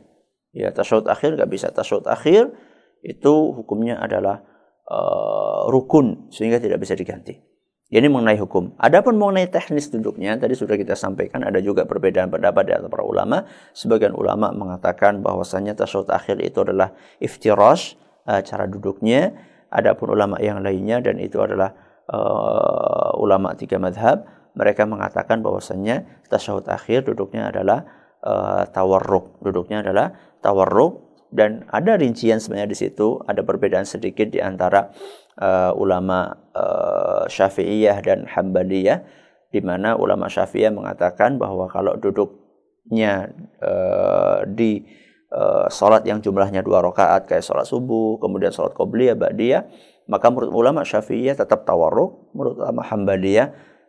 Ya 0.53 0.69
tasyahud 0.71 1.09
akhir 1.09 1.35
nggak 1.35 1.49
bisa. 1.49 1.73
Tasyahud 1.73 2.05
akhir 2.05 2.53
itu 3.01 3.33
hukumnya 3.57 3.97
adalah 3.97 4.45
uh, 4.87 5.67
rukun 5.73 6.29
sehingga 6.29 6.61
tidak 6.61 6.79
bisa 6.85 6.93
diganti. 6.93 7.48
Ini 7.89 8.05
mengenai 8.05 8.37
hukum. 8.37 8.77
Adapun 8.77 9.17
mengenai 9.17 9.49
teknis 9.49 9.89
duduknya, 9.89 10.37
tadi 10.37 10.53
sudah 10.53 10.77
kita 10.77 10.93
sampaikan 10.93 11.41
ada 11.41 11.57
juga 11.57 11.89
perbedaan 11.89 12.29
pendapat 12.29 12.69
di 12.69 12.71
antara 12.77 12.93
para 12.93 13.01
ulama. 13.01 13.49
Sebagian 13.73 14.13
ulama 14.13 14.53
mengatakan 14.53 15.25
bahwasanya 15.25 15.73
tasyahud 15.73 16.05
akhir 16.13 16.37
itu 16.37 16.61
adalah 16.61 16.93
iftirash, 17.17 17.97
uh, 18.29 18.45
cara 18.45 18.69
duduknya. 18.69 19.33
Adapun 19.73 20.13
ulama 20.13 20.37
yang 20.37 20.61
lainnya 20.61 21.01
dan 21.01 21.17
itu 21.17 21.41
adalah 21.41 21.73
uh, 22.13 23.17
ulama 23.17 23.57
tiga 23.57 23.81
madhab 23.81 24.21
mereka 24.53 24.85
mengatakan 24.85 25.41
bahwasanya 25.41 26.05
tasyahud 26.29 26.69
akhir 26.69 27.09
duduknya 27.09 27.49
adalah 27.49 27.89
uh, 28.21 28.69
tawarruk. 28.69 29.41
Duduknya 29.41 29.81
adalah 29.81 30.13
tawarruk 30.45 31.08
dan 31.29 31.65
ada 31.69 31.97
rincian 31.97 32.41
sebenarnya 32.41 32.69
di 32.73 32.77
situ, 32.77 33.21
ada 33.29 33.45
perbedaan 33.45 33.85
sedikit 33.85 34.33
di 34.33 34.41
antara 34.41 34.89
uh, 35.37 35.71
ulama 35.77 36.33
uh, 36.57 37.23
Syafi'iyah 37.29 38.01
dan 38.01 38.25
Hambaliyah 38.25 39.05
di 39.49 39.61
mana 39.61 39.97
ulama 39.97 40.29
Syafi'iyah 40.29 40.73
mengatakan 40.73 41.41
bahwa 41.41 41.65
kalau 41.69 41.97
duduknya 41.97 43.33
uh, 43.61 44.45
di 44.45 44.85
uh, 45.33 45.65
salat 45.69 46.05
yang 46.05 46.21
jumlahnya 46.21 46.61
dua 46.61 46.81
rakaat 46.85 47.25
kayak 47.25 47.45
salat 47.45 47.65
subuh, 47.65 48.21
kemudian 48.21 48.53
salat 48.53 48.73
qobliyah, 48.77 49.17
ba'diyah, 49.17 49.65
maka 50.09 50.29
menurut 50.29 50.53
ulama 50.53 50.81
Syafi'iyah 50.85 51.37
tetap 51.37 51.65
tawarruk, 51.65 52.33
menurut 52.33 52.61
ulama 52.61 52.81
Hambaliyah 52.85 53.47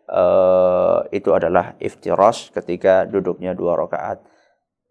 uh, 0.09 1.05
itu 1.12 1.33
adalah 1.33 1.76
iftiros 1.81 2.53
ketika 2.53 3.09
duduknya 3.09 3.57
dua 3.57 3.76
rakaat. 3.81 4.30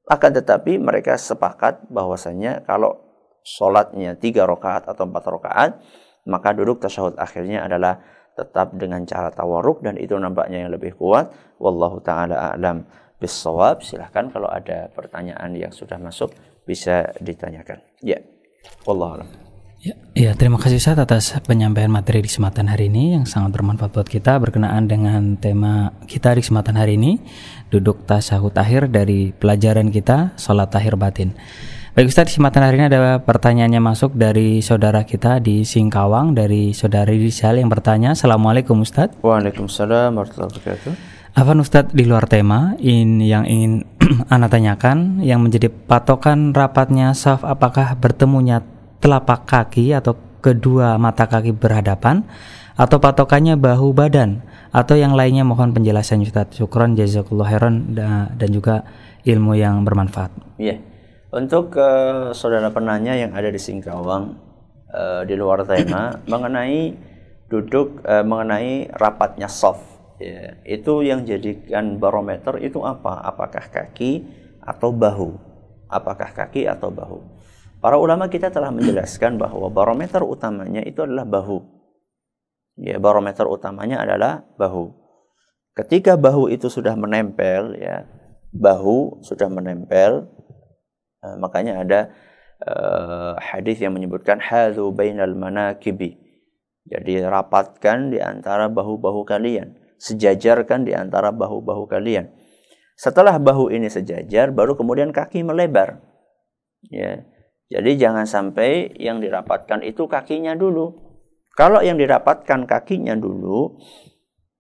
Akan 0.10 0.34
tetapi 0.34 0.82
mereka 0.82 1.14
sepakat 1.22 1.86
bahwasanya 1.94 2.66
kalau 2.66 2.98
sholatnya 3.46 4.18
tiga 4.18 4.50
rakaat 4.50 4.90
atau 4.90 5.06
empat 5.06 5.24
rakaat, 5.30 5.72
maka 6.26 6.50
duduk 6.58 6.82
tasyahud 6.82 7.14
akhirnya 7.22 7.62
adalah 7.62 8.02
tetap 8.34 8.74
dengan 8.74 9.06
cara 9.06 9.30
tawaruk 9.30 9.86
dan 9.86 10.02
itu 10.02 10.18
nampaknya 10.18 10.66
yang 10.66 10.72
lebih 10.74 10.98
kuat. 10.98 11.30
Wallahu 11.62 12.02
taala 12.02 12.56
a'lam 12.56 12.90
bisawab. 13.22 13.86
Silahkan 13.86 14.34
kalau 14.34 14.50
ada 14.50 14.90
pertanyaan 14.96 15.54
yang 15.54 15.70
sudah 15.70 16.02
masuk 16.02 16.34
bisa 16.66 17.14
ditanyakan. 17.22 17.84
Ya. 18.02 18.18
Wallahu 18.90 19.20
a'lam. 19.22 19.49
Ya, 19.80 19.96
ya, 20.12 20.32
terima 20.36 20.60
kasih 20.60 20.76
Ustaz 20.76 21.00
atas 21.00 21.32
penyampaian 21.48 21.88
materi 21.88 22.20
di 22.20 22.28
kesempatan 22.28 22.68
hari 22.68 22.92
ini 22.92 23.16
yang 23.16 23.24
sangat 23.24 23.56
bermanfaat 23.56 23.96
buat 23.96 24.12
kita. 24.12 24.36
Berkenaan 24.36 24.92
dengan 24.92 25.40
tema 25.40 25.96
kita 26.04 26.36
di 26.36 26.44
kesempatan 26.44 26.76
hari 26.76 27.00
ini 27.00 27.16
duduk 27.72 28.04
tasahud 28.04 28.52
akhir 28.60 28.92
dari 28.92 29.32
pelajaran 29.32 29.88
kita 29.88 30.36
sholat 30.36 30.68
akhir 30.76 31.00
batin. 31.00 31.32
Baik 31.96 32.12
Ustaz, 32.12 32.28
di 32.28 32.36
kesempatan 32.36 32.60
hari 32.60 32.76
ini 32.76 32.86
ada 32.92 33.24
pertanyaannya 33.24 33.80
masuk 33.80 34.20
dari 34.20 34.60
saudara 34.60 35.08
kita 35.08 35.40
di 35.40 35.64
Singkawang 35.64 36.36
dari 36.36 36.76
saudari 36.76 37.16
Rizal 37.16 37.64
yang 37.64 37.72
bertanya 37.72 38.20
Assalamualaikum 38.20 38.84
Ustaz. 38.84 39.16
Waalaikumsalam 39.24 40.12
warahmatullahi 40.12 40.60
wabarakatuh. 40.60 40.92
Apa 41.40 41.56
Ustadz 41.56 41.96
di 41.96 42.04
luar 42.04 42.28
tema 42.28 42.76
ini 42.84 43.32
yang 43.32 43.48
ingin 43.48 43.88
Anda 44.34 44.52
tanyakan 44.52 45.24
yang 45.24 45.40
menjadi 45.40 45.72
patokan 45.72 46.52
rapatnya 46.52 47.16
saf 47.16 47.48
apakah 47.48 47.96
bertemunya 47.96 48.60
telapak 49.00 49.48
kaki 49.48 49.96
atau 49.96 50.16
kedua 50.40 50.96
mata 50.96 51.28
kaki 51.28 51.56
berhadapan 51.56 52.24
atau 52.80 52.96
patokannya 53.00 53.60
bahu 53.60 53.92
badan 53.92 54.40
atau 54.72 54.96
yang 54.96 55.18
lainnya 55.18 55.44
mohon 55.44 55.76
penjelasan 55.76 56.24
Ustaz. 56.24 56.56
Syukron 56.56 56.96
jazakallahu 56.96 57.50
khairan 57.50 57.76
dan 58.38 58.50
juga 58.54 58.88
ilmu 59.28 59.58
yang 59.58 59.84
bermanfaat. 59.84 60.32
Iya. 60.62 60.80
Untuk 61.30 61.78
uh, 61.78 62.34
saudara 62.34 62.74
penanya 62.74 63.14
yang 63.14 63.38
ada 63.38 63.54
di 63.54 63.62
Singkawang 63.62 64.34
uh, 64.90 65.22
di 65.28 65.38
luar 65.38 65.62
tema 65.62 66.18
mengenai 66.32 66.98
duduk 67.46 68.02
uh, 68.02 68.26
mengenai 68.26 68.90
rapatnya 68.98 69.46
soft 69.46 70.18
ya, 70.18 70.58
itu 70.66 71.06
yang 71.06 71.30
jadikan 71.30 72.02
barometer 72.02 72.58
itu 72.58 72.82
apa? 72.82 73.22
Apakah 73.22 73.70
kaki 73.70 74.26
atau 74.66 74.90
bahu? 74.90 75.30
Apakah 75.90 76.34
kaki 76.34 76.66
atau 76.66 76.90
bahu? 76.90 77.39
Para 77.80 77.96
ulama 77.96 78.28
kita 78.28 78.52
telah 78.52 78.76
menjelaskan 78.76 79.40
bahwa 79.40 79.72
barometer 79.72 80.20
utamanya 80.20 80.84
itu 80.84 81.00
adalah 81.00 81.24
bahu. 81.24 81.64
Ya, 82.76 83.00
barometer 83.00 83.48
utamanya 83.48 84.04
adalah 84.04 84.44
bahu. 84.60 84.92
Ketika 85.80 86.20
bahu 86.20 86.52
itu 86.52 86.68
sudah 86.68 87.00
menempel, 87.00 87.80
ya, 87.80 88.04
bahu 88.52 89.24
sudah 89.24 89.48
menempel, 89.48 90.28
uh, 91.24 91.36
makanya 91.40 91.80
ada 91.80 92.00
uh, 92.68 93.40
hadis 93.40 93.80
yang 93.80 93.96
menyebutkan 93.96 94.44
hadzu 94.44 94.92
bainal 94.92 95.32
manakibi. 95.40 96.20
Jadi 96.84 97.24
rapatkan 97.24 98.12
di 98.12 98.20
antara 98.20 98.68
bahu-bahu 98.68 99.24
kalian, 99.24 99.80
sejajarkan 100.04 100.84
di 100.84 100.92
antara 100.92 101.32
bahu-bahu 101.32 101.88
kalian. 101.88 102.28
Setelah 103.00 103.40
bahu 103.40 103.72
ini 103.72 103.88
sejajar, 103.88 104.52
baru 104.52 104.76
kemudian 104.76 105.16
kaki 105.16 105.48
melebar. 105.48 106.04
Ya. 106.92 107.24
Jadi 107.70 108.02
jangan 108.02 108.26
sampai 108.26 108.98
yang 108.98 109.22
dirapatkan 109.22 109.86
itu 109.86 110.10
kakinya 110.10 110.58
dulu. 110.58 110.90
Kalau 111.54 111.86
yang 111.86 112.02
dirapatkan 112.02 112.66
kakinya 112.66 113.14
dulu, 113.14 113.78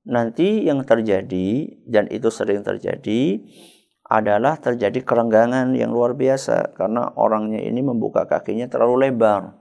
nanti 0.06 0.66
yang 0.70 0.86
terjadi 0.86 1.80
dan 1.90 2.06
itu 2.14 2.30
sering 2.30 2.62
terjadi 2.62 3.42
adalah 4.06 4.62
terjadi 4.62 5.02
kerenggangan 5.02 5.74
yang 5.74 5.90
luar 5.90 6.14
biasa. 6.14 6.78
Karena 6.78 7.10
orangnya 7.18 7.62
ini 7.66 7.82
membuka 7.82 8.30
kakinya 8.30 8.70
terlalu 8.70 9.10
lebar 9.10 9.58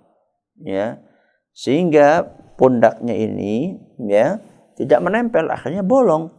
ya. 0.60 1.00
Sehingga 1.56 2.28
pundaknya 2.60 3.16
ini 3.16 3.80
ya 4.02 4.44
tidak 4.76 5.00
menempel 5.00 5.48
akhirnya 5.48 5.82
bolong 5.86 6.30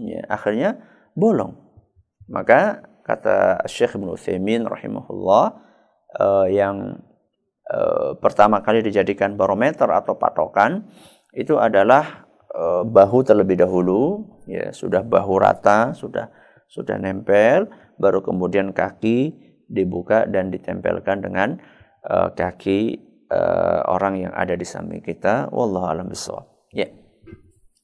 ya 0.00 0.24
akhirnya 0.26 0.80
bolong. 1.12 1.56
Maka 2.30 2.80
kata 3.04 3.66
Syekh 3.66 3.98
Ibnu 3.98 4.14
Utsaimin 4.16 4.64
rahimahullah 4.64 5.69
uh, 6.18 6.46
yang 6.50 6.98
uh, 7.70 8.16
pertama 8.18 8.64
kali 8.64 8.82
dijadikan 8.82 9.38
barometer 9.38 9.86
atau 9.92 10.18
patokan 10.18 10.88
itu 11.36 11.60
adalah 11.60 12.26
uh, 12.50 12.82
bahu 12.82 13.22
terlebih 13.22 13.62
dahulu 13.62 14.26
ya 14.50 14.74
sudah 14.74 15.06
bahu 15.06 15.38
rata 15.38 15.94
sudah 15.94 16.32
sudah 16.66 16.98
nempel 16.98 17.70
baru 18.00 18.24
kemudian 18.24 18.74
kaki 18.74 19.50
dibuka 19.70 20.26
dan 20.26 20.50
ditempelkan 20.50 21.22
dengan 21.22 21.62
uh, 22.10 22.34
kaki 22.34 23.10
uh, 23.30 23.86
orang 23.86 24.26
yang 24.26 24.32
ada 24.34 24.58
di 24.58 24.66
samping 24.66 25.00
kita. 25.00 25.48
Wallahu 25.54 25.86
a'lam. 25.86 26.10
Ya. 26.10 26.34
Yeah. 26.74 26.90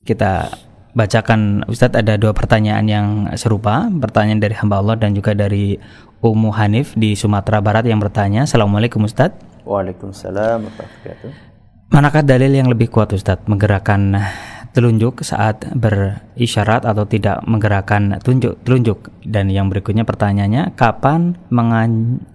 Kita 0.03 0.51
bacakan 0.97 1.69
Ustadz 1.69 2.01
ada 2.01 2.17
dua 2.17 2.33
pertanyaan 2.33 2.89
yang 2.89 3.07
serupa, 3.37 3.85
pertanyaan 3.93 4.41
dari 4.41 4.57
hamba 4.57 4.81
Allah 4.81 4.97
dan 4.97 5.13
juga 5.13 5.37
dari 5.37 5.77
Ummu 6.25 6.51
Hanif 6.57 6.97
di 6.97 7.13
Sumatera 7.13 7.61
Barat 7.61 7.85
yang 7.85 8.01
bertanya, 8.01 8.49
Assalamualaikum 8.49 9.05
Ustadz. 9.05 9.69
Waalaikumsalam 9.69 10.65
Manakah 11.93 12.25
dalil 12.25 12.51
yang 12.51 12.73
lebih 12.73 12.89
kuat 12.89 13.13
Ustadz 13.13 13.45
menggerakkan 13.45 14.17
telunjuk 14.73 15.21
saat 15.21 15.69
berisyarat 15.77 16.89
atau 16.89 17.05
tidak 17.05 17.45
menggerakkan 17.45 18.17
tunjuk 18.25 18.57
telunjuk? 18.65 19.13
Dan 19.21 19.53
yang 19.53 19.69
berikutnya 19.69 20.09
pertanyaannya 20.09 20.73
kapan 20.81 21.37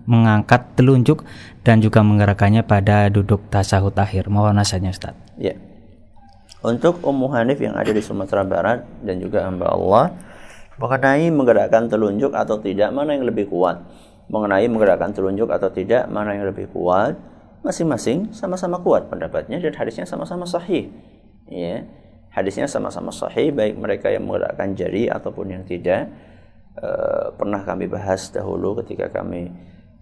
mengangkat 0.06 0.78
telunjuk 0.78 1.26
dan 1.66 1.82
juga 1.82 2.06
menggerakkannya 2.06 2.62
pada 2.62 3.10
duduk 3.10 3.50
tasahud 3.50 3.98
akhir? 3.98 4.30
Mohon 4.30 4.62
nasihatnya 4.62 4.94
Ustaz 4.94 5.18
ya 5.42 5.71
untuk 6.62 7.02
Ummu 7.02 7.28
Hanif 7.34 7.58
yang 7.58 7.74
ada 7.74 7.90
di 7.90 8.02
Sumatera 8.06 8.46
Barat 8.46 8.86
dan 9.02 9.18
juga 9.18 9.50
hamba 9.50 9.74
Allah 9.74 10.14
mengenai 10.78 11.30
menggerakkan 11.34 11.90
telunjuk 11.90 12.34
atau 12.34 12.62
tidak 12.62 12.94
mana 12.94 13.18
yang 13.18 13.26
lebih 13.26 13.50
kuat? 13.50 13.82
Mengenai 14.30 14.70
menggerakkan 14.70 15.12
telunjuk 15.12 15.50
atau 15.50 15.74
tidak 15.74 16.06
mana 16.08 16.38
yang 16.38 16.46
lebih 16.46 16.70
kuat? 16.70 17.18
Masing-masing 17.66 18.34
sama-sama 18.34 18.78
kuat 18.82 19.10
pendapatnya 19.10 19.62
dan 19.62 19.74
hadisnya 19.74 20.06
sama-sama 20.06 20.46
sahih. 20.46 20.90
Ya 21.50 21.86
hadisnya 22.32 22.66
sama-sama 22.66 23.12
sahih 23.12 23.52
baik 23.52 23.76
mereka 23.76 24.08
yang 24.08 24.26
menggerakkan 24.26 24.74
jari 24.74 25.12
ataupun 25.12 25.52
yang 25.52 25.64
tidak. 25.68 26.08
E, 26.72 26.90
pernah 27.36 27.62
kami 27.68 27.92
bahas 27.92 28.32
dahulu 28.32 28.80
ketika 28.82 29.12
kami 29.12 29.52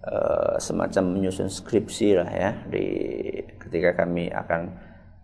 e, 0.00 0.16
semacam 0.62 1.04
menyusun 1.18 1.50
skripsi 1.50 2.08
lah 2.14 2.30
ya 2.30 2.50
di 2.70 2.86
ketika 3.58 4.06
kami 4.06 4.30
akan 4.30 4.60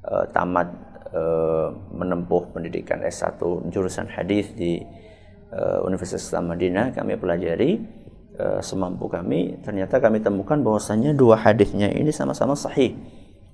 e, 0.03 0.13
tamat 0.35 0.96
e, 1.11 1.23
menempuh 1.95 2.51
pendidikan 2.55 3.03
S1 3.03 3.39
jurusan 3.71 4.11
hadis 4.11 4.51
di 4.55 4.83
e, 5.51 5.61
Universitas 5.87 6.27
Islam 6.31 6.55
Madinah 6.55 6.95
kami 6.95 7.15
pelajari 7.19 7.71
e, 8.35 8.47
semampu 8.63 9.07
kami 9.11 9.61
ternyata 9.63 10.03
kami 10.03 10.23
temukan 10.23 10.59
bahwasanya 10.63 11.15
dua 11.15 11.39
hadisnya 11.39 11.91
ini 11.93 12.11
sama-sama 12.11 12.55
sahih 12.55 12.95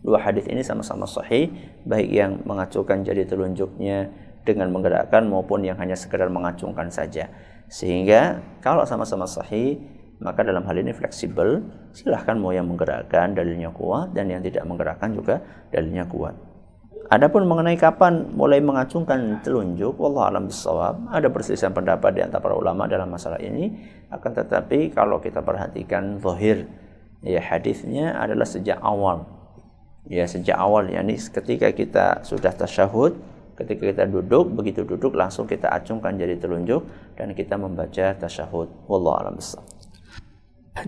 Dua 0.03 0.19
hadis 0.19 0.51
ini 0.51 0.67
sama-sama 0.67 1.07
sahih, 1.07 1.47
baik 1.87 2.11
yang 2.11 2.43
mengacungkan 2.43 3.07
jari 3.07 3.23
telunjuknya 3.23 4.11
dengan 4.43 4.75
menggerakkan 4.75 5.31
maupun 5.31 5.63
yang 5.63 5.79
hanya 5.79 5.95
sekedar 5.95 6.27
mengacungkan 6.27 6.91
saja. 6.91 7.31
Sehingga 7.71 8.43
kalau 8.59 8.83
sama-sama 8.83 9.31
sahih, 9.31 9.79
maka 10.19 10.43
dalam 10.43 10.67
hal 10.67 10.75
ini 10.75 10.91
fleksibel, 10.91 11.63
silahkan 11.95 12.35
mau 12.35 12.51
yang 12.51 12.67
menggerakkan 12.67 13.39
dalilnya 13.39 13.71
kuat 13.71 14.11
dan 14.11 14.27
yang 14.27 14.43
tidak 14.43 14.67
menggerakkan 14.67 15.15
juga 15.15 15.39
dalilnya 15.71 16.03
kuat. 16.11 16.35
Adapun 17.11 17.45
mengenai 17.51 17.75
kapan 17.75 18.31
mulai 18.31 18.63
mengacungkan 18.63 19.43
telunjuk, 19.43 19.99
wallah 19.99 20.31
alam 20.31 20.47
bisawab, 20.47 21.11
ada 21.11 21.27
perselisihan 21.27 21.75
pendapat 21.75 22.15
di 22.15 22.21
antara 22.23 22.39
para 22.39 22.55
ulama 22.55 22.87
dalam 22.87 23.11
masalah 23.11 23.43
ini. 23.43 23.75
Akan 24.13 24.31
tetapi 24.31 24.95
kalau 24.95 25.19
kita 25.19 25.43
perhatikan 25.43 26.23
zahir 26.23 26.71
ya 27.25 27.43
hadisnya 27.43 28.15
adalah 28.19 28.47
sejak 28.47 28.79
awal. 28.79 29.27
Ya 30.07 30.27
sejak 30.27 30.59
awal 30.59 30.91
yakni 30.91 31.15
ketika 31.19 31.71
kita 31.71 32.27
sudah 32.27 32.51
tasyahud 32.51 33.15
ketika 33.53 33.83
kita 33.87 34.05
duduk 34.09 34.51
begitu 34.51 34.83
duduk 34.83 35.15
langsung 35.15 35.47
kita 35.47 35.71
acungkan 35.71 36.19
jari 36.19 36.41
telunjuk 36.41 36.83
dan 37.15 37.31
kita 37.37 37.55
membaca 37.55 38.17
tasyahud. 38.19 38.69
Wallahu 38.91 39.17
alam 39.23 39.37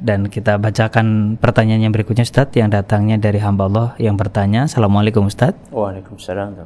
dan 0.01 0.33
kita 0.33 0.57
bacakan 0.57 1.37
pertanyaan 1.37 1.89
yang 1.89 1.95
berikutnya 1.95 2.25
Ustaz 2.25 2.51
yang 2.57 2.73
datangnya 2.73 3.21
dari 3.21 3.37
hamba 3.37 3.69
Allah 3.69 3.89
yang 4.01 4.17
bertanya 4.17 4.65
Assalamualaikum 4.65 5.29
Ustaz 5.29 5.53
Waalaikumsalam 5.71 6.57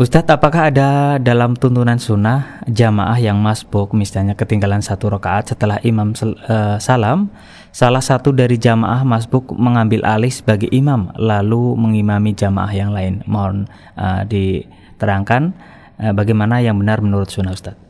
Ustadz, 0.00 0.32
apakah 0.32 0.72
ada 0.72 1.20
dalam 1.20 1.52
tuntunan 1.52 2.00
sunnah 2.00 2.64
jamaah 2.64 3.20
yang 3.20 3.36
masbuk, 3.36 3.92
misalnya 3.92 4.32
ketinggalan 4.32 4.80
satu 4.80 5.12
rakaat 5.12 5.52
setelah 5.52 5.76
imam 5.84 6.16
uh, 6.16 6.80
salam, 6.80 7.28
salah 7.68 8.00
satu 8.00 8.32
dari 8.32 8.56
jamaah 8.56 9.04
masbuk 9.04 9.52
mengambil 9.52 10.00
alih 10.08 10.32
sebagai 10.32 10.72
imam, 10.72 11.12
lalu 11.20 11.76
mengimami 11.76 12.32
jamaah 12.32 12.72
yang 12.72 12.96
lain? 12.96 13.20
Mohon 13.28 13.68
uh, 14.00 14.24
diterangkan 14.24 15.52
uh, 16.00 16.16
bagaimana 16.16 16.64
yang 16.64 16.80
benar 16.80 17.04
menurut 17.04 17.28
sunnah 17.28 17.52
Ustadz. 17.52 17.89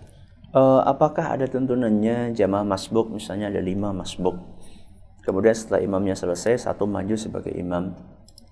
Uh, 0.51 0.83
apakah 0.83 1.31
ada 1.31 1.47
tuntunannya 1.47 2.35
jamaah 2.35 2.67
masbuk, 2.67 3.07
misalnya 3.15 3.55
ada 3.55 3.63
lima 3.63 3.95
masbuk, 3.95 4.35
kemudian 5.23 5.55
setelah 5.55 5.79
imamnya 5.79 6.19
selesai, 6.19 6.67
satu 6.67 6.91
maju 6.91 7.15
sebagai 7.15 7.55
imam. 7.55 7.95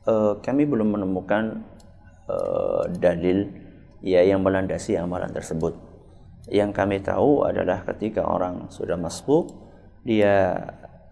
Uh, 0.07 0.39
kami 0.39 0.63
belum 0.63 0.95
menemukan 0.95 1.67
uh, 2.31 2.87
dalil 3.03 3.51
ya 3.99 4.23
yang 4.23 4.47
melandasi 4.47 4.95
amalan 4.95 5.35
tersebut. 5.35 5.75
Yang 6.47 6.71
kami 6.71 7.03
tahu 7.03 7.43
adalah 7.43 7.83
ketika 7.83 8.23
orang 8.23 8.71
sudah 8.71 8.95
masbuk, 8.95 9.51
dia 10.07 10.55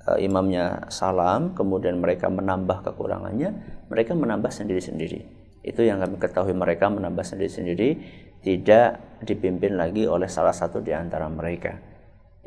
uh, 0.06 0.22
imamnya 0.22 0.86
salam, 0.86 1.50
kemudian 1.50 1.98
mereka 1.98 2.30
menambah 2.30 2.86
kekurangannya, 2.86 3.82
mereka 3.90 4.14
menambah 4.14 4.54
sendiri-sendiri. 4.54 5.34
Itu 5.66 5.82
yang 5.82 5.98
kami 5.98 6.22
ketahui 6.22 6.54
mereka 6.54 6.86
menambah 6.86 7.26
sendiri-sendiri, 7.26 8.22
tidak 8.46 9.18
dipimpin 9.26 9.74
lagi 9.74 10.06
oleh 10.06 10.30
salah 10.30 10.54
satu 10.54 10.78
di 10.78 10.94
antara 10.94 11.26
mereka. 11.26 11.74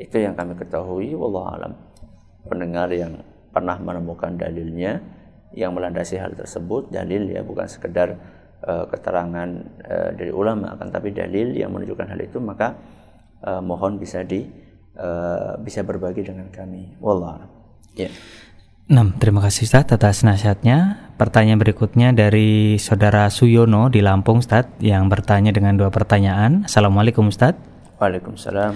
Itu 0.00 0.16
yang 0.16 0.32
kami 0.32 0.56
ketahui, 0.56 1.12
wallahu 1.12 1.48
alam. 1.52 1.72
Pendengar 2.48 2.88
yang 2.88 3.20
pernah 3.52 3.76
menemukan 3.76 4.32
dalilnya 4.40 4.96
yang 5.52 5.76
melandasi 5.76 6.16
hal 6.16 6.32
tersebut, 6.32 6.88
dalil 6.88 7.28
ya 7.28 7.44
bukan 7.44 7.68
sekedar 7.68 8.16
uh, 8.64 8.84
keterangan 8.88 9.48
uh, 9.84 10.10
dari 10.16 10.32
ulama 10.32 10.76
akan 10.76 10.88
tapi 10.92 11.12
dalil 11.12 11.52
yang 11.52 11.72
menunjukkan 11.72 12.06
hal 12.12 12.20
itu 12.20 12.38
maka 12.40 12.76
uh, 13.44 13.60
mohon 13.64 13.96
bisa 13.96 14.24
di 14.24 14.44
uh, 14.96 15.56
bisa 15.60 15.84
berbagi 15.84 16.24
dengan 16.24 16.48
kami 16.52 16.96
wallah 17.00 17.48
ya 17.96 18.08
yeah. 18.08 18.12
Nah, 18.90 19.06
terima 19.22 19.38
kasih 19.38 19.70
Ustaz 19.70 19.86
atas 19.86 20.26
nasihatnya. 20.26 20.98
Pertanyaan 21.14 21.62
berikutnya 21.62 22.10
dari 22.10 22.74
Saudara 22.74 23.30
Suyono 23.30 23.86
di 23.86 24.02
Lampung 24.02 24.42
Ustaz 24.42 24.66
yang 24.82 25.06
bertanya 25.06 25.54
dengan 25.54 25.78
dua 25.78 25.94
pertanyaan. 25.94 26.66
Assalamualaikum 26.66 27.30
Ustaz. 27.30 27.54
Waalaikumsalam. 28.02 28.74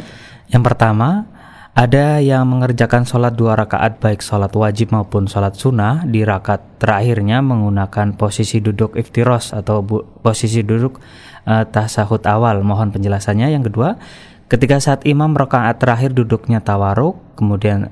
Yang 0.54 0.62
pertama, 0.62 1.26
ada 1.74 2.22
yang 2.22 2.46
mengerjakan 2.46 3.02
sholat 3.02 3.34
dua 3.34 3.58
rakaat 3.58 3.98
baik 3.98 4.22
sholat 4.22 4.54
wajib 4.54 4.94
maupun 4.94 5.26
sholat 5.26 5.58
sunnah 5.58 6.06
di 6.06 6.22
rakaat 6.22 6.78
terakhirnya 6.78 7.42
menggunakan 7.42 8.14
posisi 8.14 8.62
duduk 8.62 8.94
iftiros 8.94 9.50
atau 9.50 9.82
posisi 10.22 10.62
duduk 10.62 11.02
uh, 11.42 11.66
tasahud 11.66 12.22
awal. 12.22 12.62
Mohon 12.62 12.94
penjelasannya. 12.94 13.50
Yang 13.50 13.74
kedua, 13.74 13.98
ketika 14.46 14.78
saat 14.78 15.02
imam 15.10 15.34
rakaat 15.34 15.82
terakhir 15.82 16.14
duduknya 16.14 16.62
tawaruk, 16.62 17.18
kemudian 17.34 17.90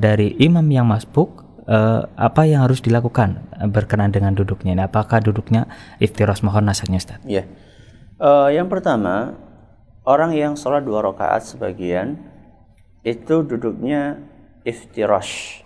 dari 0.00 0.36
imam 0.38 0.64
yang 0.68 0.84
masbuk, 0.86 1.44
uh, 1.66 2.04
apa 2.16 2.44
yang 2.44 2.66
harus 2.66 2.84
dilakukan 2.84 3.40
berkenaan 3.72 4.12
dengan 4.12 4.36
duduknya? 4.36 4.76
Ini 4.76 4.84
apakah 4.86 5.24
duduknya 5.24 5.66
iftiros? 6.02 6.44
Mohon 6.44 6.72
nasihatnya 6.72 6.98
Ustaz. 7.00 7.18
Ya. 7.24 7.48
Uh, 8.20 8.52
yang 8.52 8.68
pertama, 8.68 9.38
orang 10.04 10.36
yang 10.36 10.52
sholat 10.58 10.84
dua 10.84 11.00
rakaat 11.00 11.46
sebagian 11.46 12.20
itu 13.00 13.40
duduknya 13.40 14.20
iftirash. 14.64 15.64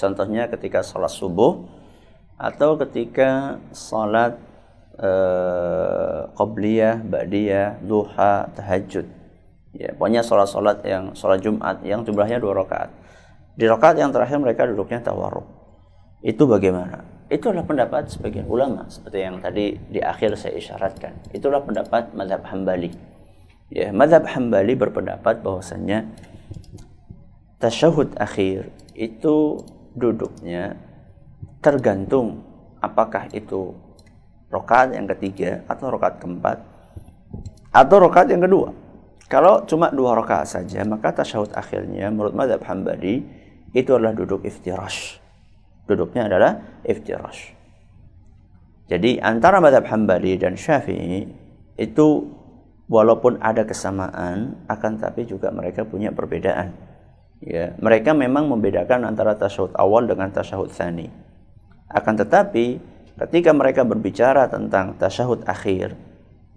Contohnya 0.00 0.48
ketika 0.48 0.80
sholat 0.80 1.12
subuh 1.12 1.68
atau 2.40 2.80
ketika 2.80 3.60
sholat 3.76 4.40
uh, 4.96 6.32
qobliyah, 6.32 7.04
ba'diyah, 7.04 7.84
duha, 7.84 8.48
tahajud. 8.56 9.04
Ya, 9.76 9.92
pokoknya 9.94 10.24
sholat-sholat 10.24 10.82
yang 10.88 11.12
sholat 11.12 11.44
Jumat 11.44 11.84
yang 11.84 12.02
jumlahnya 12.02 12.40
dua 12.40 12.64
rakaat. 12.64 12.90
Di 13.60 13.68
rakaat 13.68 14.00
yang 14.00 14.08
terakhir 14.08 14.40
mereka 14.40 14.64
duduknya 14.64 15.04
tawarruk. 15.04 15.44
Itu 16.24 16.48
bagaimana? 16.48 17.04
Itu 17.28 17.52
adalah 17.52 17.68
pendapat 17.68 18.08
sebagian 18.08 18.48
ulama 18.48 18.88
seperti 18.88 19.20
yang 19.20 19.36
tadi 19.36 19.76
di 19.76 20.00
akhir 20.00 20.40
saya 20.40 20.56
isyaratkan. 20.56 21.28
Itulah 21.36 21.60
pendapat 21.60 22.16
madhab 22.16 22.40
Hambali. 22.48 22.88
Ya, 23.68 23.92
madhab 23.92 24.24
Hambali 24.24 24.72
berpendapat 24.72 25.44
bahwasanya 25.44 26.08
tasyahud 27.60 28.16
akhir 28.16 28.72
itu 28.96 29.60
duduknya 29.92 30.80
tergantung 31.60 32.40
apakah 32.80 33.28
itu 33.36 33.76
rokaat 34.48 34.96
yang 34.96 35.04
ketiga 35.04 35.60
atau 35.68 35.92
rokaat 35.92 36.16
keempat 36.16 36.64
atau 37.76 37.96
rokaat 38.00 38.32
yang 38.32 38.40
kedua. 38.40 38.72
Kalau 39.28 39.68
cuma 39.68 39.92
dua 39.92 40.16
rokaat 40.16 40.48
saja, 40.48 40.80
maka 40.88 41.12
tasyahud 41.12 41.52
akhirnya 41.52 42.08
menurut 42.08 42.32
madhab 42.32 42.64
Hambali 42.64 43.39
itu 43.70 43.90
adalah 43.94 44.14
duduk 44.14 44.42
iftirash. 44.46 45.18
Duduknya 45.86 46.26
adalah 46.26 46.82
iftirash. 46.86 47.54
Jadi 48.90 49.22
antara 49.22 49.62
madhab 49.62 49.86
Hambali 49.86 50.34
dan 50.34 50.58
Syafi'i 50.58 51.30
itu 51.78 52.08
walaupun 52.90 53.38
ada 53.38 53.62
kesamaan, 53.62 54.66
akan 54.66 54.92
tapi 54.98 55.22
juga 55.22 55.54
mereka 55.54 55.86
punya 55.86 56.10
perbedaan. 56.10 56.74
Ya, 57.40 57.72
mereka 57.78 58.12
memang 58.12 58.50
membedakan 58.50 59.06
antara 59.06 59.38
tasyahud 59.38 59.72
awal 59.78 60.04
dengan 60.10 60.28
tasyahud 60.28 60.74
tsani. 60.74 61.08
Akan 61.88 62.18
tetapi 62.18 62.82
ketika 63.16 63.54
mereka 63.54 63.86
berbicara 63.86 64.50
tentang 64.50 64.98
tasyahud 64.98 65.46
akhir, 65.46 65.94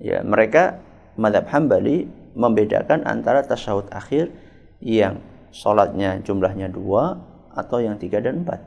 ya 0.02 0.26
mereka 0.26 0.82
madhab 1.16 1.48
Hambali 1.54 2.10
membedakan 2.34 3.06
antara 3.06 3.46
tasyahud 3.46 3.88
akhir 3.94 4.34
yang 4.82 5.22
sholatnya 5.54 6.18
jumlahnya 6.26 6.74
dua 6.74 7.22
atau 7.54 7.78
yang 7.78 8.02
tiga 8.02 8.18
dan 8.18 8.42
empat. 8.42 8.60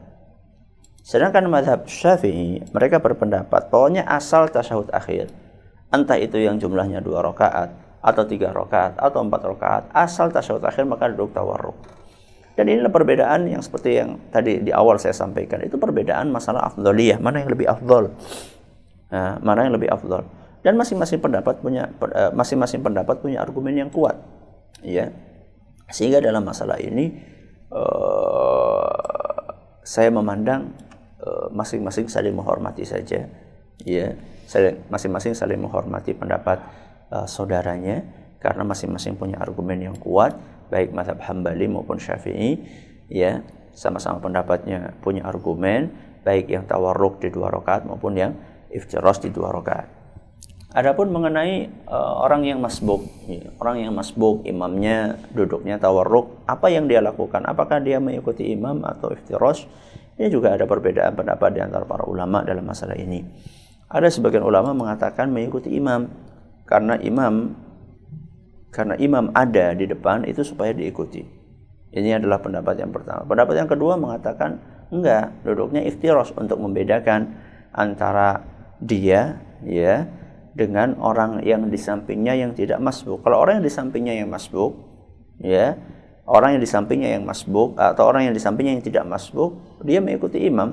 Sedangkan 1.03 1.51
madhab 1.51 1.87
Syafi'i 1.91 2.63
mereka 2.71 3.03
berpendapat 3.03 3.69
pokoknya 3.71 4.07
asal 4.07 4.47
tasyahud 4.47 4.91
akhir 4.95 5.31
entah 5.91 6.19
itu 6.19 6.39
yang 6.39 6.59
jumlahnya 6.59 6.99
dua 7.03 7.23
rakaat 7.23 7.75
atau 8.03 8.23
tiga 8.27 8.55
rakaat 8.55 8.99
atau 8.99 9.23
empat 9.23 9.43
rakaat 9.43 9.83
asal 9.91 10.31
tasyahud 10.31 10.63
akhir 10.63 10.87
maka 10.87 11.11
duduk 11.11 11.35
tawarruk. 11.35 11.75
Dan 12.57 12.73
inilah 12.73 12.89
perbedaan 12.89 13.53
yang 13.53 13.61
seperti 13.61 14.01
yang 14.01 14.17
tadi 14.33 14.65
di 14.65 14.73
awal 14.73 14.97
saya 14.97 15.13
sampaikan. 15.13 15.61
Itu 15.61 15.77
perbedaan 15.77 16.33
masalah 16.33 16.73
afdoliyah. 16.73 17.21
Mana 17.21 17.45
yang 17.45 17.53
lebih 17.53 17.69
afdol. 17.69 18.17
Nah, 19.13 19.37
mana 19.45 19.69
yang 19.69 19.77
lebih 19.77 19.93
afdol. 19.93 20.25
Dan 20.65 20.81
masing-masing 20.81 21.21
pendapat 21.21 21.61
punya 21.61 21.93
eh, 21.93 22.33
masing-masing 22.33 22.81
pendapat 22.81 23.21
punya 23.21 23.45
argumen 23.45 23.77
yang 23.77 23.93
kuat. 23.93 24.17
Ya. 24.81 25.13
Sehingga 25.91 26.19
dalam 26.19 26.43
masalah 26.43 26.79
ini 26.83 27.15
uh, 27.71 29.47
saya 29.87 30.11
memandang 30.11 30.75
eh, 31.23 31.47
masing-masing 31.55 32.11
saling 32.11 32.35
menghormati 32.35 32.83
saja. 32.83 33.23
Ya. 33.87 34.07
Masing-masing 34.91 35.35
saling 35.39 35.63
menghormati 35.63 36.11
pendapat 36.11 36.59
uh, 37.11 37.27
saudaranya 37.27 38.03
karena 38.43 38.63
masing-masing 38.67 39.19
punya 39.19 39.39
argumen 39.39 39.79
yang 39.79 39.97
kuat 39.99 40.35
baik 40.71 40.91
mazhab 40.95 41.19
Hambali 41.23 41.67
maupun 41.71 41.99
Syafi'i 41.99 42.63
ya 43.11 43.43
sama-sama 43.75 44.19
pendapatnya 44.19 44.95
punya 45.03 45.27
argumen 45.27 45.95
baik 46.27 46.51
yang 46.51 46.67
tawarruk 46.67 47.23
di 47.23 47.31
dua 47.31 47.53
rakaat 47.55 47.87
maupun 47.87 48.19
yang 48.19 48.33
iftiros 48.73 49.23
di 49.23 49.31
dua 49.31 49.55
rakaat. 49.55 49.96
Adapun 50.77 51.09
mengenai 51.09 51.73
uh, 51.89 52.21
orang 52.21 52.45
yang 52.45 52.61
masbuk, 52.61 53.09
ya, 53.25 53.49
orang 53.65 53.89
yang 53.89 53.97
masbuk 53.97 54.45
imamnya 54.45 55.17
duduknya 55.33 55.81
tawarruk, 55.81 56.45
apa 56.45 56.69
yang 56.69 56.85
dia 56.85 57.01
lakukan? 57.01 57.49
Apakah 57.49 57.81
dia 57.81 57.97
mengikuti 57.97 58.53
imam 58.53 58.85
atau 58.85 59.09
iftiros? 59.09 59.65
Ini 60.21 60.29
juga 60.29 60.53
ada 60.53 60.69
perbedaan 60.69 61.17
pendapat 61.17 61.57
di 61.57 61.65
antara 61.65 61.89
para 61.89 62.05
ulama 62.05 62.45
dalam 62.45 62.61
masalah 62.61 62.93
ini. 62.93 63.25
Ada 63.89 64.13
sebagian 64.13 64.45
ulama 64.45 64.77
mengatakan 64.77 65.33
mengikuti 65.33 65.73
imam 65.73 66.13
karena 66.69 67.01
imam 67.01 67.57
karena 68.69 69.01
imam 69.01 69.33
ada 69.33 69.73
di 69.73 69.89
depan 69.89 70.29
itu 70.29 70.45
supaya 70.45 70.77
diikuti. 70.77 71.25
Ini 71.89 72.21
adalah 72.21 72.45
pendapat 72.45 72.85
yang 72.85 72.93
pertama. 72.93 73.25
Pendapat 73.25 73.65
yang 73.65 73.71
kedua 73.73 73.97
mengatakan 73.97 74.61
enggak, 74.93 75.41
duduknya 75.41 75.89
iftiros 75.89 76.37
untuk 76.37 76.61
membedakan 76.61 77.33
antara 77.73 78.45
dia 78.77 79.41
ya 79.65 80.05
dengan 80.57 80.97
orang 81.05 81.45
yang 81.45 81.69
di 81.69 81.77
sampingnya 81.77 82.33
yang 82.33 82.57
tidak 82.57 82.81
masbuk. 82.81 83.21
Kalau 83.21 83.45
orang 83.45 83.61
yang 83.61 83.67
di 83.69 83.75
sampingnya 83.77 84.15
yang 84.17 84.33
masbuk, 84.33 84.73
ya, 85.45 85.77
orang 86.25 86.57
yang 86.57 86.63
di 86.65 86.71
sampingnya 86.71 87.11
yang 87.21 87.29
masbuk 87.29 87.77
atau 87.77 88.09
orang 88.09 88.33
yang 88.33 88.35
di 88.35 88.41
sampingnya 88.41 88.81
yang 88.81 88.85
tidak 88.85 89.05
masbuk, 89.05 89.61
dia 89.85 90.01
mengikuti 90.01 90.41
imam. 90.49 90.73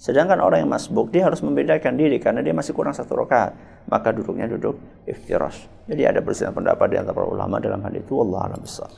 Sedangkan 0.00 0.40
orang 0.40 0.64
yang 0.64 0.72
masbuk 0.72 1.12
dia 1.12 1.28
harus 1.28 1.44
membedakan 1.44 2.00
diri 2.00 2.16
karena 2.16 2.40
dia 2.40 2.56
masih 2.56 2.72
kurang 2.72 2.96
satu 2.96 3.20
rakaat 3.20 3.52
maka 3.88 4.12
duduknya 4.12 4.50
duduk 4.50 4.76
iftirash. 5.04 5.66
Jadi 5.88 6.02
ada 6.04 6.20
perselisihan 6.20 6.52
pendapat 6.52 6.86
di 6.92 6.96
antara 6.96 7.24
ulama 7.24 7.58
dalam 7.62 7.80
hal 7.80 7.94
itu 7.94 8.20
Allah 8.20 8.50
alam 8.50 8.60
besar. 8.60 8.90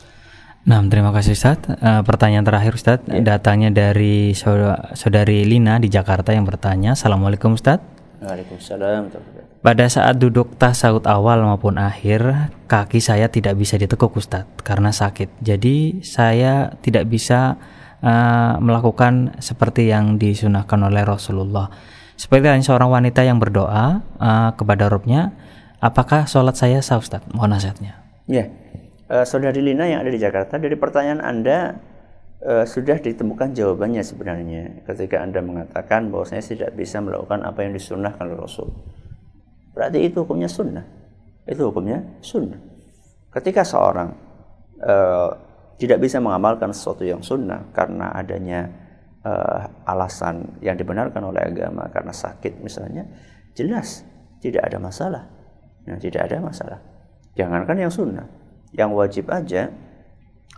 Nah, 0.62 0.78
terima 0.86 1.10
kasih 1.10 1.34
Ustaz. 1.34 1.58
Uh, 1.66 2.06
pertanyaan 2.06 2.46
terakhir 2.46 2.78
Ustaz, 2.78 3.02
ya. 3.10 3.18
datangnya 3.18 3.74
dari 3.74 4.30
saudari 4.36 5.42
Lina 5.42 5.82
di 5.82 5.90
Jakarta 5.90 6.30
yang 6.30 6.46
bertanya, 6.46 6.94
Assalamualaikum 6.94 7.58
Ustaz. 7.58 7.82
Waalaikumsalam. 8.22 9.50
Pada 9.62 9.86
saat 9.86 10.18
duduk 10.18 10.58
tasawuf 10.58 11.06
awal 11.06 11.38
maupun 11.46 11.78
akhir, 11.78 12.50
kaki 12.66 12.98
saya 12.98 13.30
tidak 13.30 13.54
bisa 13.54 13.78
ditekuk 13.78 14.10
Ustaz 14.18 14.42
karena 14.66 14.90
sakit. 14.90 15.38
Jadi 15.38 16.02
saya 16.02 16.74
tidak 16.82 17.06
bisa 17.06 17.62
uh, 18.02 18.58
melakukan 18.58 19.38
seperti 19.38 19.86
yang 19.86 20.18
disunahkan 20.18 20.82
oleh 20.82 21.06
Rasulullah. 21.06 21.70
Seperti 22.18 22.50
hanya 22.50 22.66
seorang 22.66 22.90
wanita 22.90 23.22
yang 23.22 23.38
berdoa 23.38 24.02
uh, 24.02 24.50
kepada 24.58 24.90
Robnya, 24.90 25.30
apakah 25.78 26.26
sholat 26.26 26.58
saya 26.58 26.82
sah 26.82 26.98
Ustaz? 26.98 27.22
Mohon 27.30 27.62
nasihatnya. 27.62 28.02
Ya, 28.26 28.50
uh, 29.14 29.22
saudari 29.22 29.62
Lina 29.62 29.86
yang 29.86 30.02
ada 30.02 30.10
di 30.10 30.18
Jakarta, 30.18 30.58
dari 30.58 30.74
pertanyaan 30.74 31.22
Anda 31.22 31.78
uh, 32.42 32.66
sudah 32.66 32.98
ditemukan 32.98 33.54
jawabannya 33.54 34.02
sebenarnya 34.02 34.82
ketika 34.90 35.22
Anda 35.22 35.38
mengatakan 35.38 36.10
bahwa 36.10 36.26
saya 36.26 36.42
tidak 36.42 36.74
bisa 36.74 36.98
melakukan 36.98 37.46
apa 37.46 37.62
yang 37.62 37.78
disunahkan 37.78 38.26
oleh 38.26 38.42
Rasul. 38.42 38.74
Berarti 39.72 39.98
itu 40.04 40.24
hukumnya 40.24 40.48
sunnah. 40.48 40.84
Itu 41.48 41.72
hukumnya 41.72 42.20
sunnah. 42.20 42.60
Ketika 43.32 43.64
seorang 43.64 44.12
uh, 44.84 45.30
tidak 45.80 45.98
bisa 46.04 46.20
mengamalkan 46.20 46.70
sesuatu 46.70 47.02
yang 47.02 47.24
sunnah 47.24 47.72
karena 47.72 48.12
adanya 48.12 48.68
uh, 49.24 49.66
alasan 49.88 50.60
yang 50.60 50.76
dibenarkan 50.76 51.24
oleh 51.24 51.42
agama 51.42 51.88
karena 51.88 52.12
sakit 52.12 52.60
misalnya, 52.60 53.08
jelas 53.56 54.04
tidak 54.38 54.68
ada 54.68 54.78
masalah. 54.78 55.24
Ya, 55.82 55.98
tidak 55.98 56.30
ada 56.30 56.38
masalah. 56.38 56.78
Jangankan 57.34 57.76
yang 57.80 57.90
sunnah, 57.90 58.28
yang 58.70 58.94
wajib 58.94 59.26
aja 59.32 59.72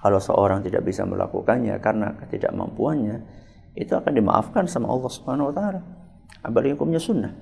kalau 0.05 0.20
seorang 0.20 0.61
tidak 0.61 0.85
bisa 0.85 1.07
melakukannya 1.09 1.81
karena 1.81 2.12
ketidakmampuannya, 2.20 3.24
itu 3.72 3.96
akan 3.96 4.12
dimaafkan 4.12 4.68
sama 4.68 4.92
Allah 4.92 5.09
Subhanahu 5.09 5.48
wa 5.48 5.55
taala. 5.55 5.81
Apalagi 6.44 6.77
hukumnya 6.77 7.00
sunnah. 7.00 7.33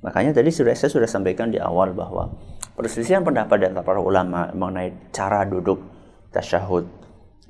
Makanya 0.00 0.32
tadi 0.32 0.48
sudah 0.48 0.72
saya 0.72 0.88
sudah 0.88 1.08
sampaikan 1.08 1.52
di 1.52 1.60
awal 1.60 1.92
bahwa 1.92 2.32
perselisihan 2.72 3.20
pendapat 3.20 3.60
di 3.60 3.66
antara 3.68 3.84
para 3.84 4.00
ulama 4.00 4.48
mengenai 4.56 5.12
cara 5.12 5.44
duduk 5.44 5.76
tasyahud 6.32 6.88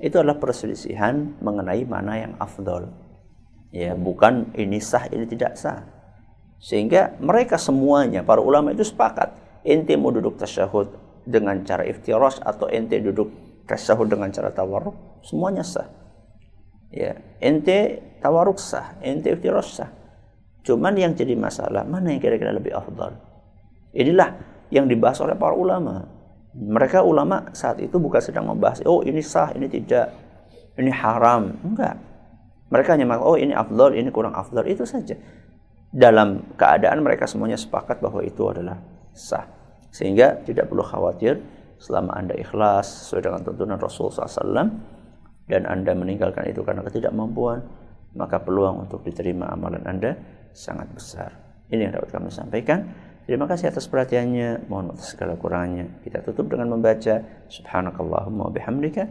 itu 0.01 0.17
adalah 0.17 0.41
perselisihan 0.41 1.37
mengenai 1.39 1.85
mana 1.85 2.17
yang 2.17 2.33
afdol. 2.41 2.89
Ya 3.71 3.93
bukan 3.95 4.51
ini 4.57 4.81
sah 4.81 5.07
ini 5.07 5.29
tidak 5.29 5.55
sah. 5.55 5.85
Sehingga 6.57 7.15
mereka 7.21 7.55
semuanya 7.55 8.25
para 8.25 8.41
ulama 8.41 8.73
itu 8.73 8.83
sepakat 8.83 9.31
ente 9.63 9.95
mau 9.95 10.11
duduk 10.11 10.41
tasyahud 10.41 10.91
dengan 11.23 11.61
cara 11.63 11.85
iftiras 11.85 12.41
atau 12.41 12.67
ente 12.67 12.97
duduk 12.97 13.29
tasyahud 13.69 14.09
dengan 14.09 14.33
cara 14.33 14.49
tawarruk 14.51 15.23
semuanya 15.23 15.61
sah. 15.63 15.87
Ya 16.91 17.15
ente 17.39 18.01
tawarruk 18.19 18.59
sah 18.59 18.97
ente 19.05 19.31
iftiras 19.31 19.69
sah 19.79 20.00
cuman 20.61 20.93
yang 20.97 21.13
jadi 21.17 21.33
masalah 21.37 21.85
mana 21.85 22.13
yang 22.13 22.21
kira-kira 22.21 22.53
lebih 22.53 22.73
afdal? 22.73 23.17
Inilah 23.91 24.37
yang 24.71 24.87
dibahas 24.87 25.19
oleh 25.19 25.35
para 25.35 25.53
ulama. 25.53 26.07
Mereka 26.51 27.03
ulama 27.03 27.51
saat 27.55 27.79
itu 27.79 27.95
bukan 27.95 28.19
sedang 28.19 28.47
membahas 28.47 28.83
oh 28.83 29.03
ini 29.03 29.23
sah 29.23 29.51
ini 29.55 29.67
tidak 29.67 30.11
ini 30.79 30.91
haram. 30.91 31.51
Enggak. 31.63 31.95
Mereka 32.71 32.95
hanya 32.95 33.03
mengatakan, 33.03 33.27
oh 33.27 33.35
ini 33.35 33.51
afdol, 33.51 33.91
ini 33.99 34.07
kurang 34.15 34.31
afdol, 34.31 34.63
itu 34.63 34.87
saja. 34.87 35.19
Dalam 35.91 36.55
keadaan 36.55 37.03
mereka 37.03 37.27
semuanya 37.27 37.59
sepakat 37.59 37.99
bahwa 37.99 38.23
itu 38.23 38.47
adalah 38.47 38.79
sah. 39.11 39.43
Sehingga 39.91 40.39
tidak 40.47 40.71
perlu 40.71 40.79
khawatir 40.79 41.43
selama 41.75 42.15
Anda 42.15 42.39
ikhlas 42.39 43.03
sesuai 43.03 43.27
dengan 43.27 43.41
tuntunan 43.43 43.75
Rasul 43.75 44.07
SAW 44.07 44.71
dan 45.51 45.61
Anda 45.67 45.91
meninggalkan 45.91 46.47
itu 46.47 46.63
karena 46.63 46.79
ketidakmampuan, 46.87 47.59
maka 48.15 48.39
peluang 48.39 48.87
untuk 48.87 49.03
diterima 49.03 49.51
amalan 49.51 49.83
Anda 49.83 50.15
sangat 50.53 50.87
besar. 50.91 51.31
Ini 51.71 51.87
yang 51.87 51.93
dapat 51.95 52.09
kami 52.11 52.29
sampaikan. 52.29 52.91
Terima 53.23 53.47
kasih 53.47 53.71
atas 53.71 53.87
perhatiannya. 53.87 54.67
Mohon 54.67 54.97
atas 54.97 55.15
segala 55.15 55.39
kurangnya. 55.39 55.87
Kita 56.03 56.19
tutup 56.25 56.51
dengan 56.51 56.75
membaca 56.75 57.23
Subhanakallahumma 57.47 58.51
bihamdika 58.51 59.03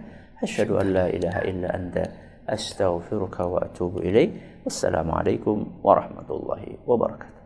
asyhadu 0.45 0.77
an 0.77 0.87
la 0.93 1.07
ilaha 1.09 1.41
illa 1.49 1.69
anta 1.73 2.05
astaghfiruka 2.45 3.49
wa 3.49 3.65
atubu 3.65 4.05
ilaik. 4.05 4.61
Wassalamualaikum 4.69 5.81
warahmatullahi 5.81 6.85
wabarakatuh. 6.85 7.40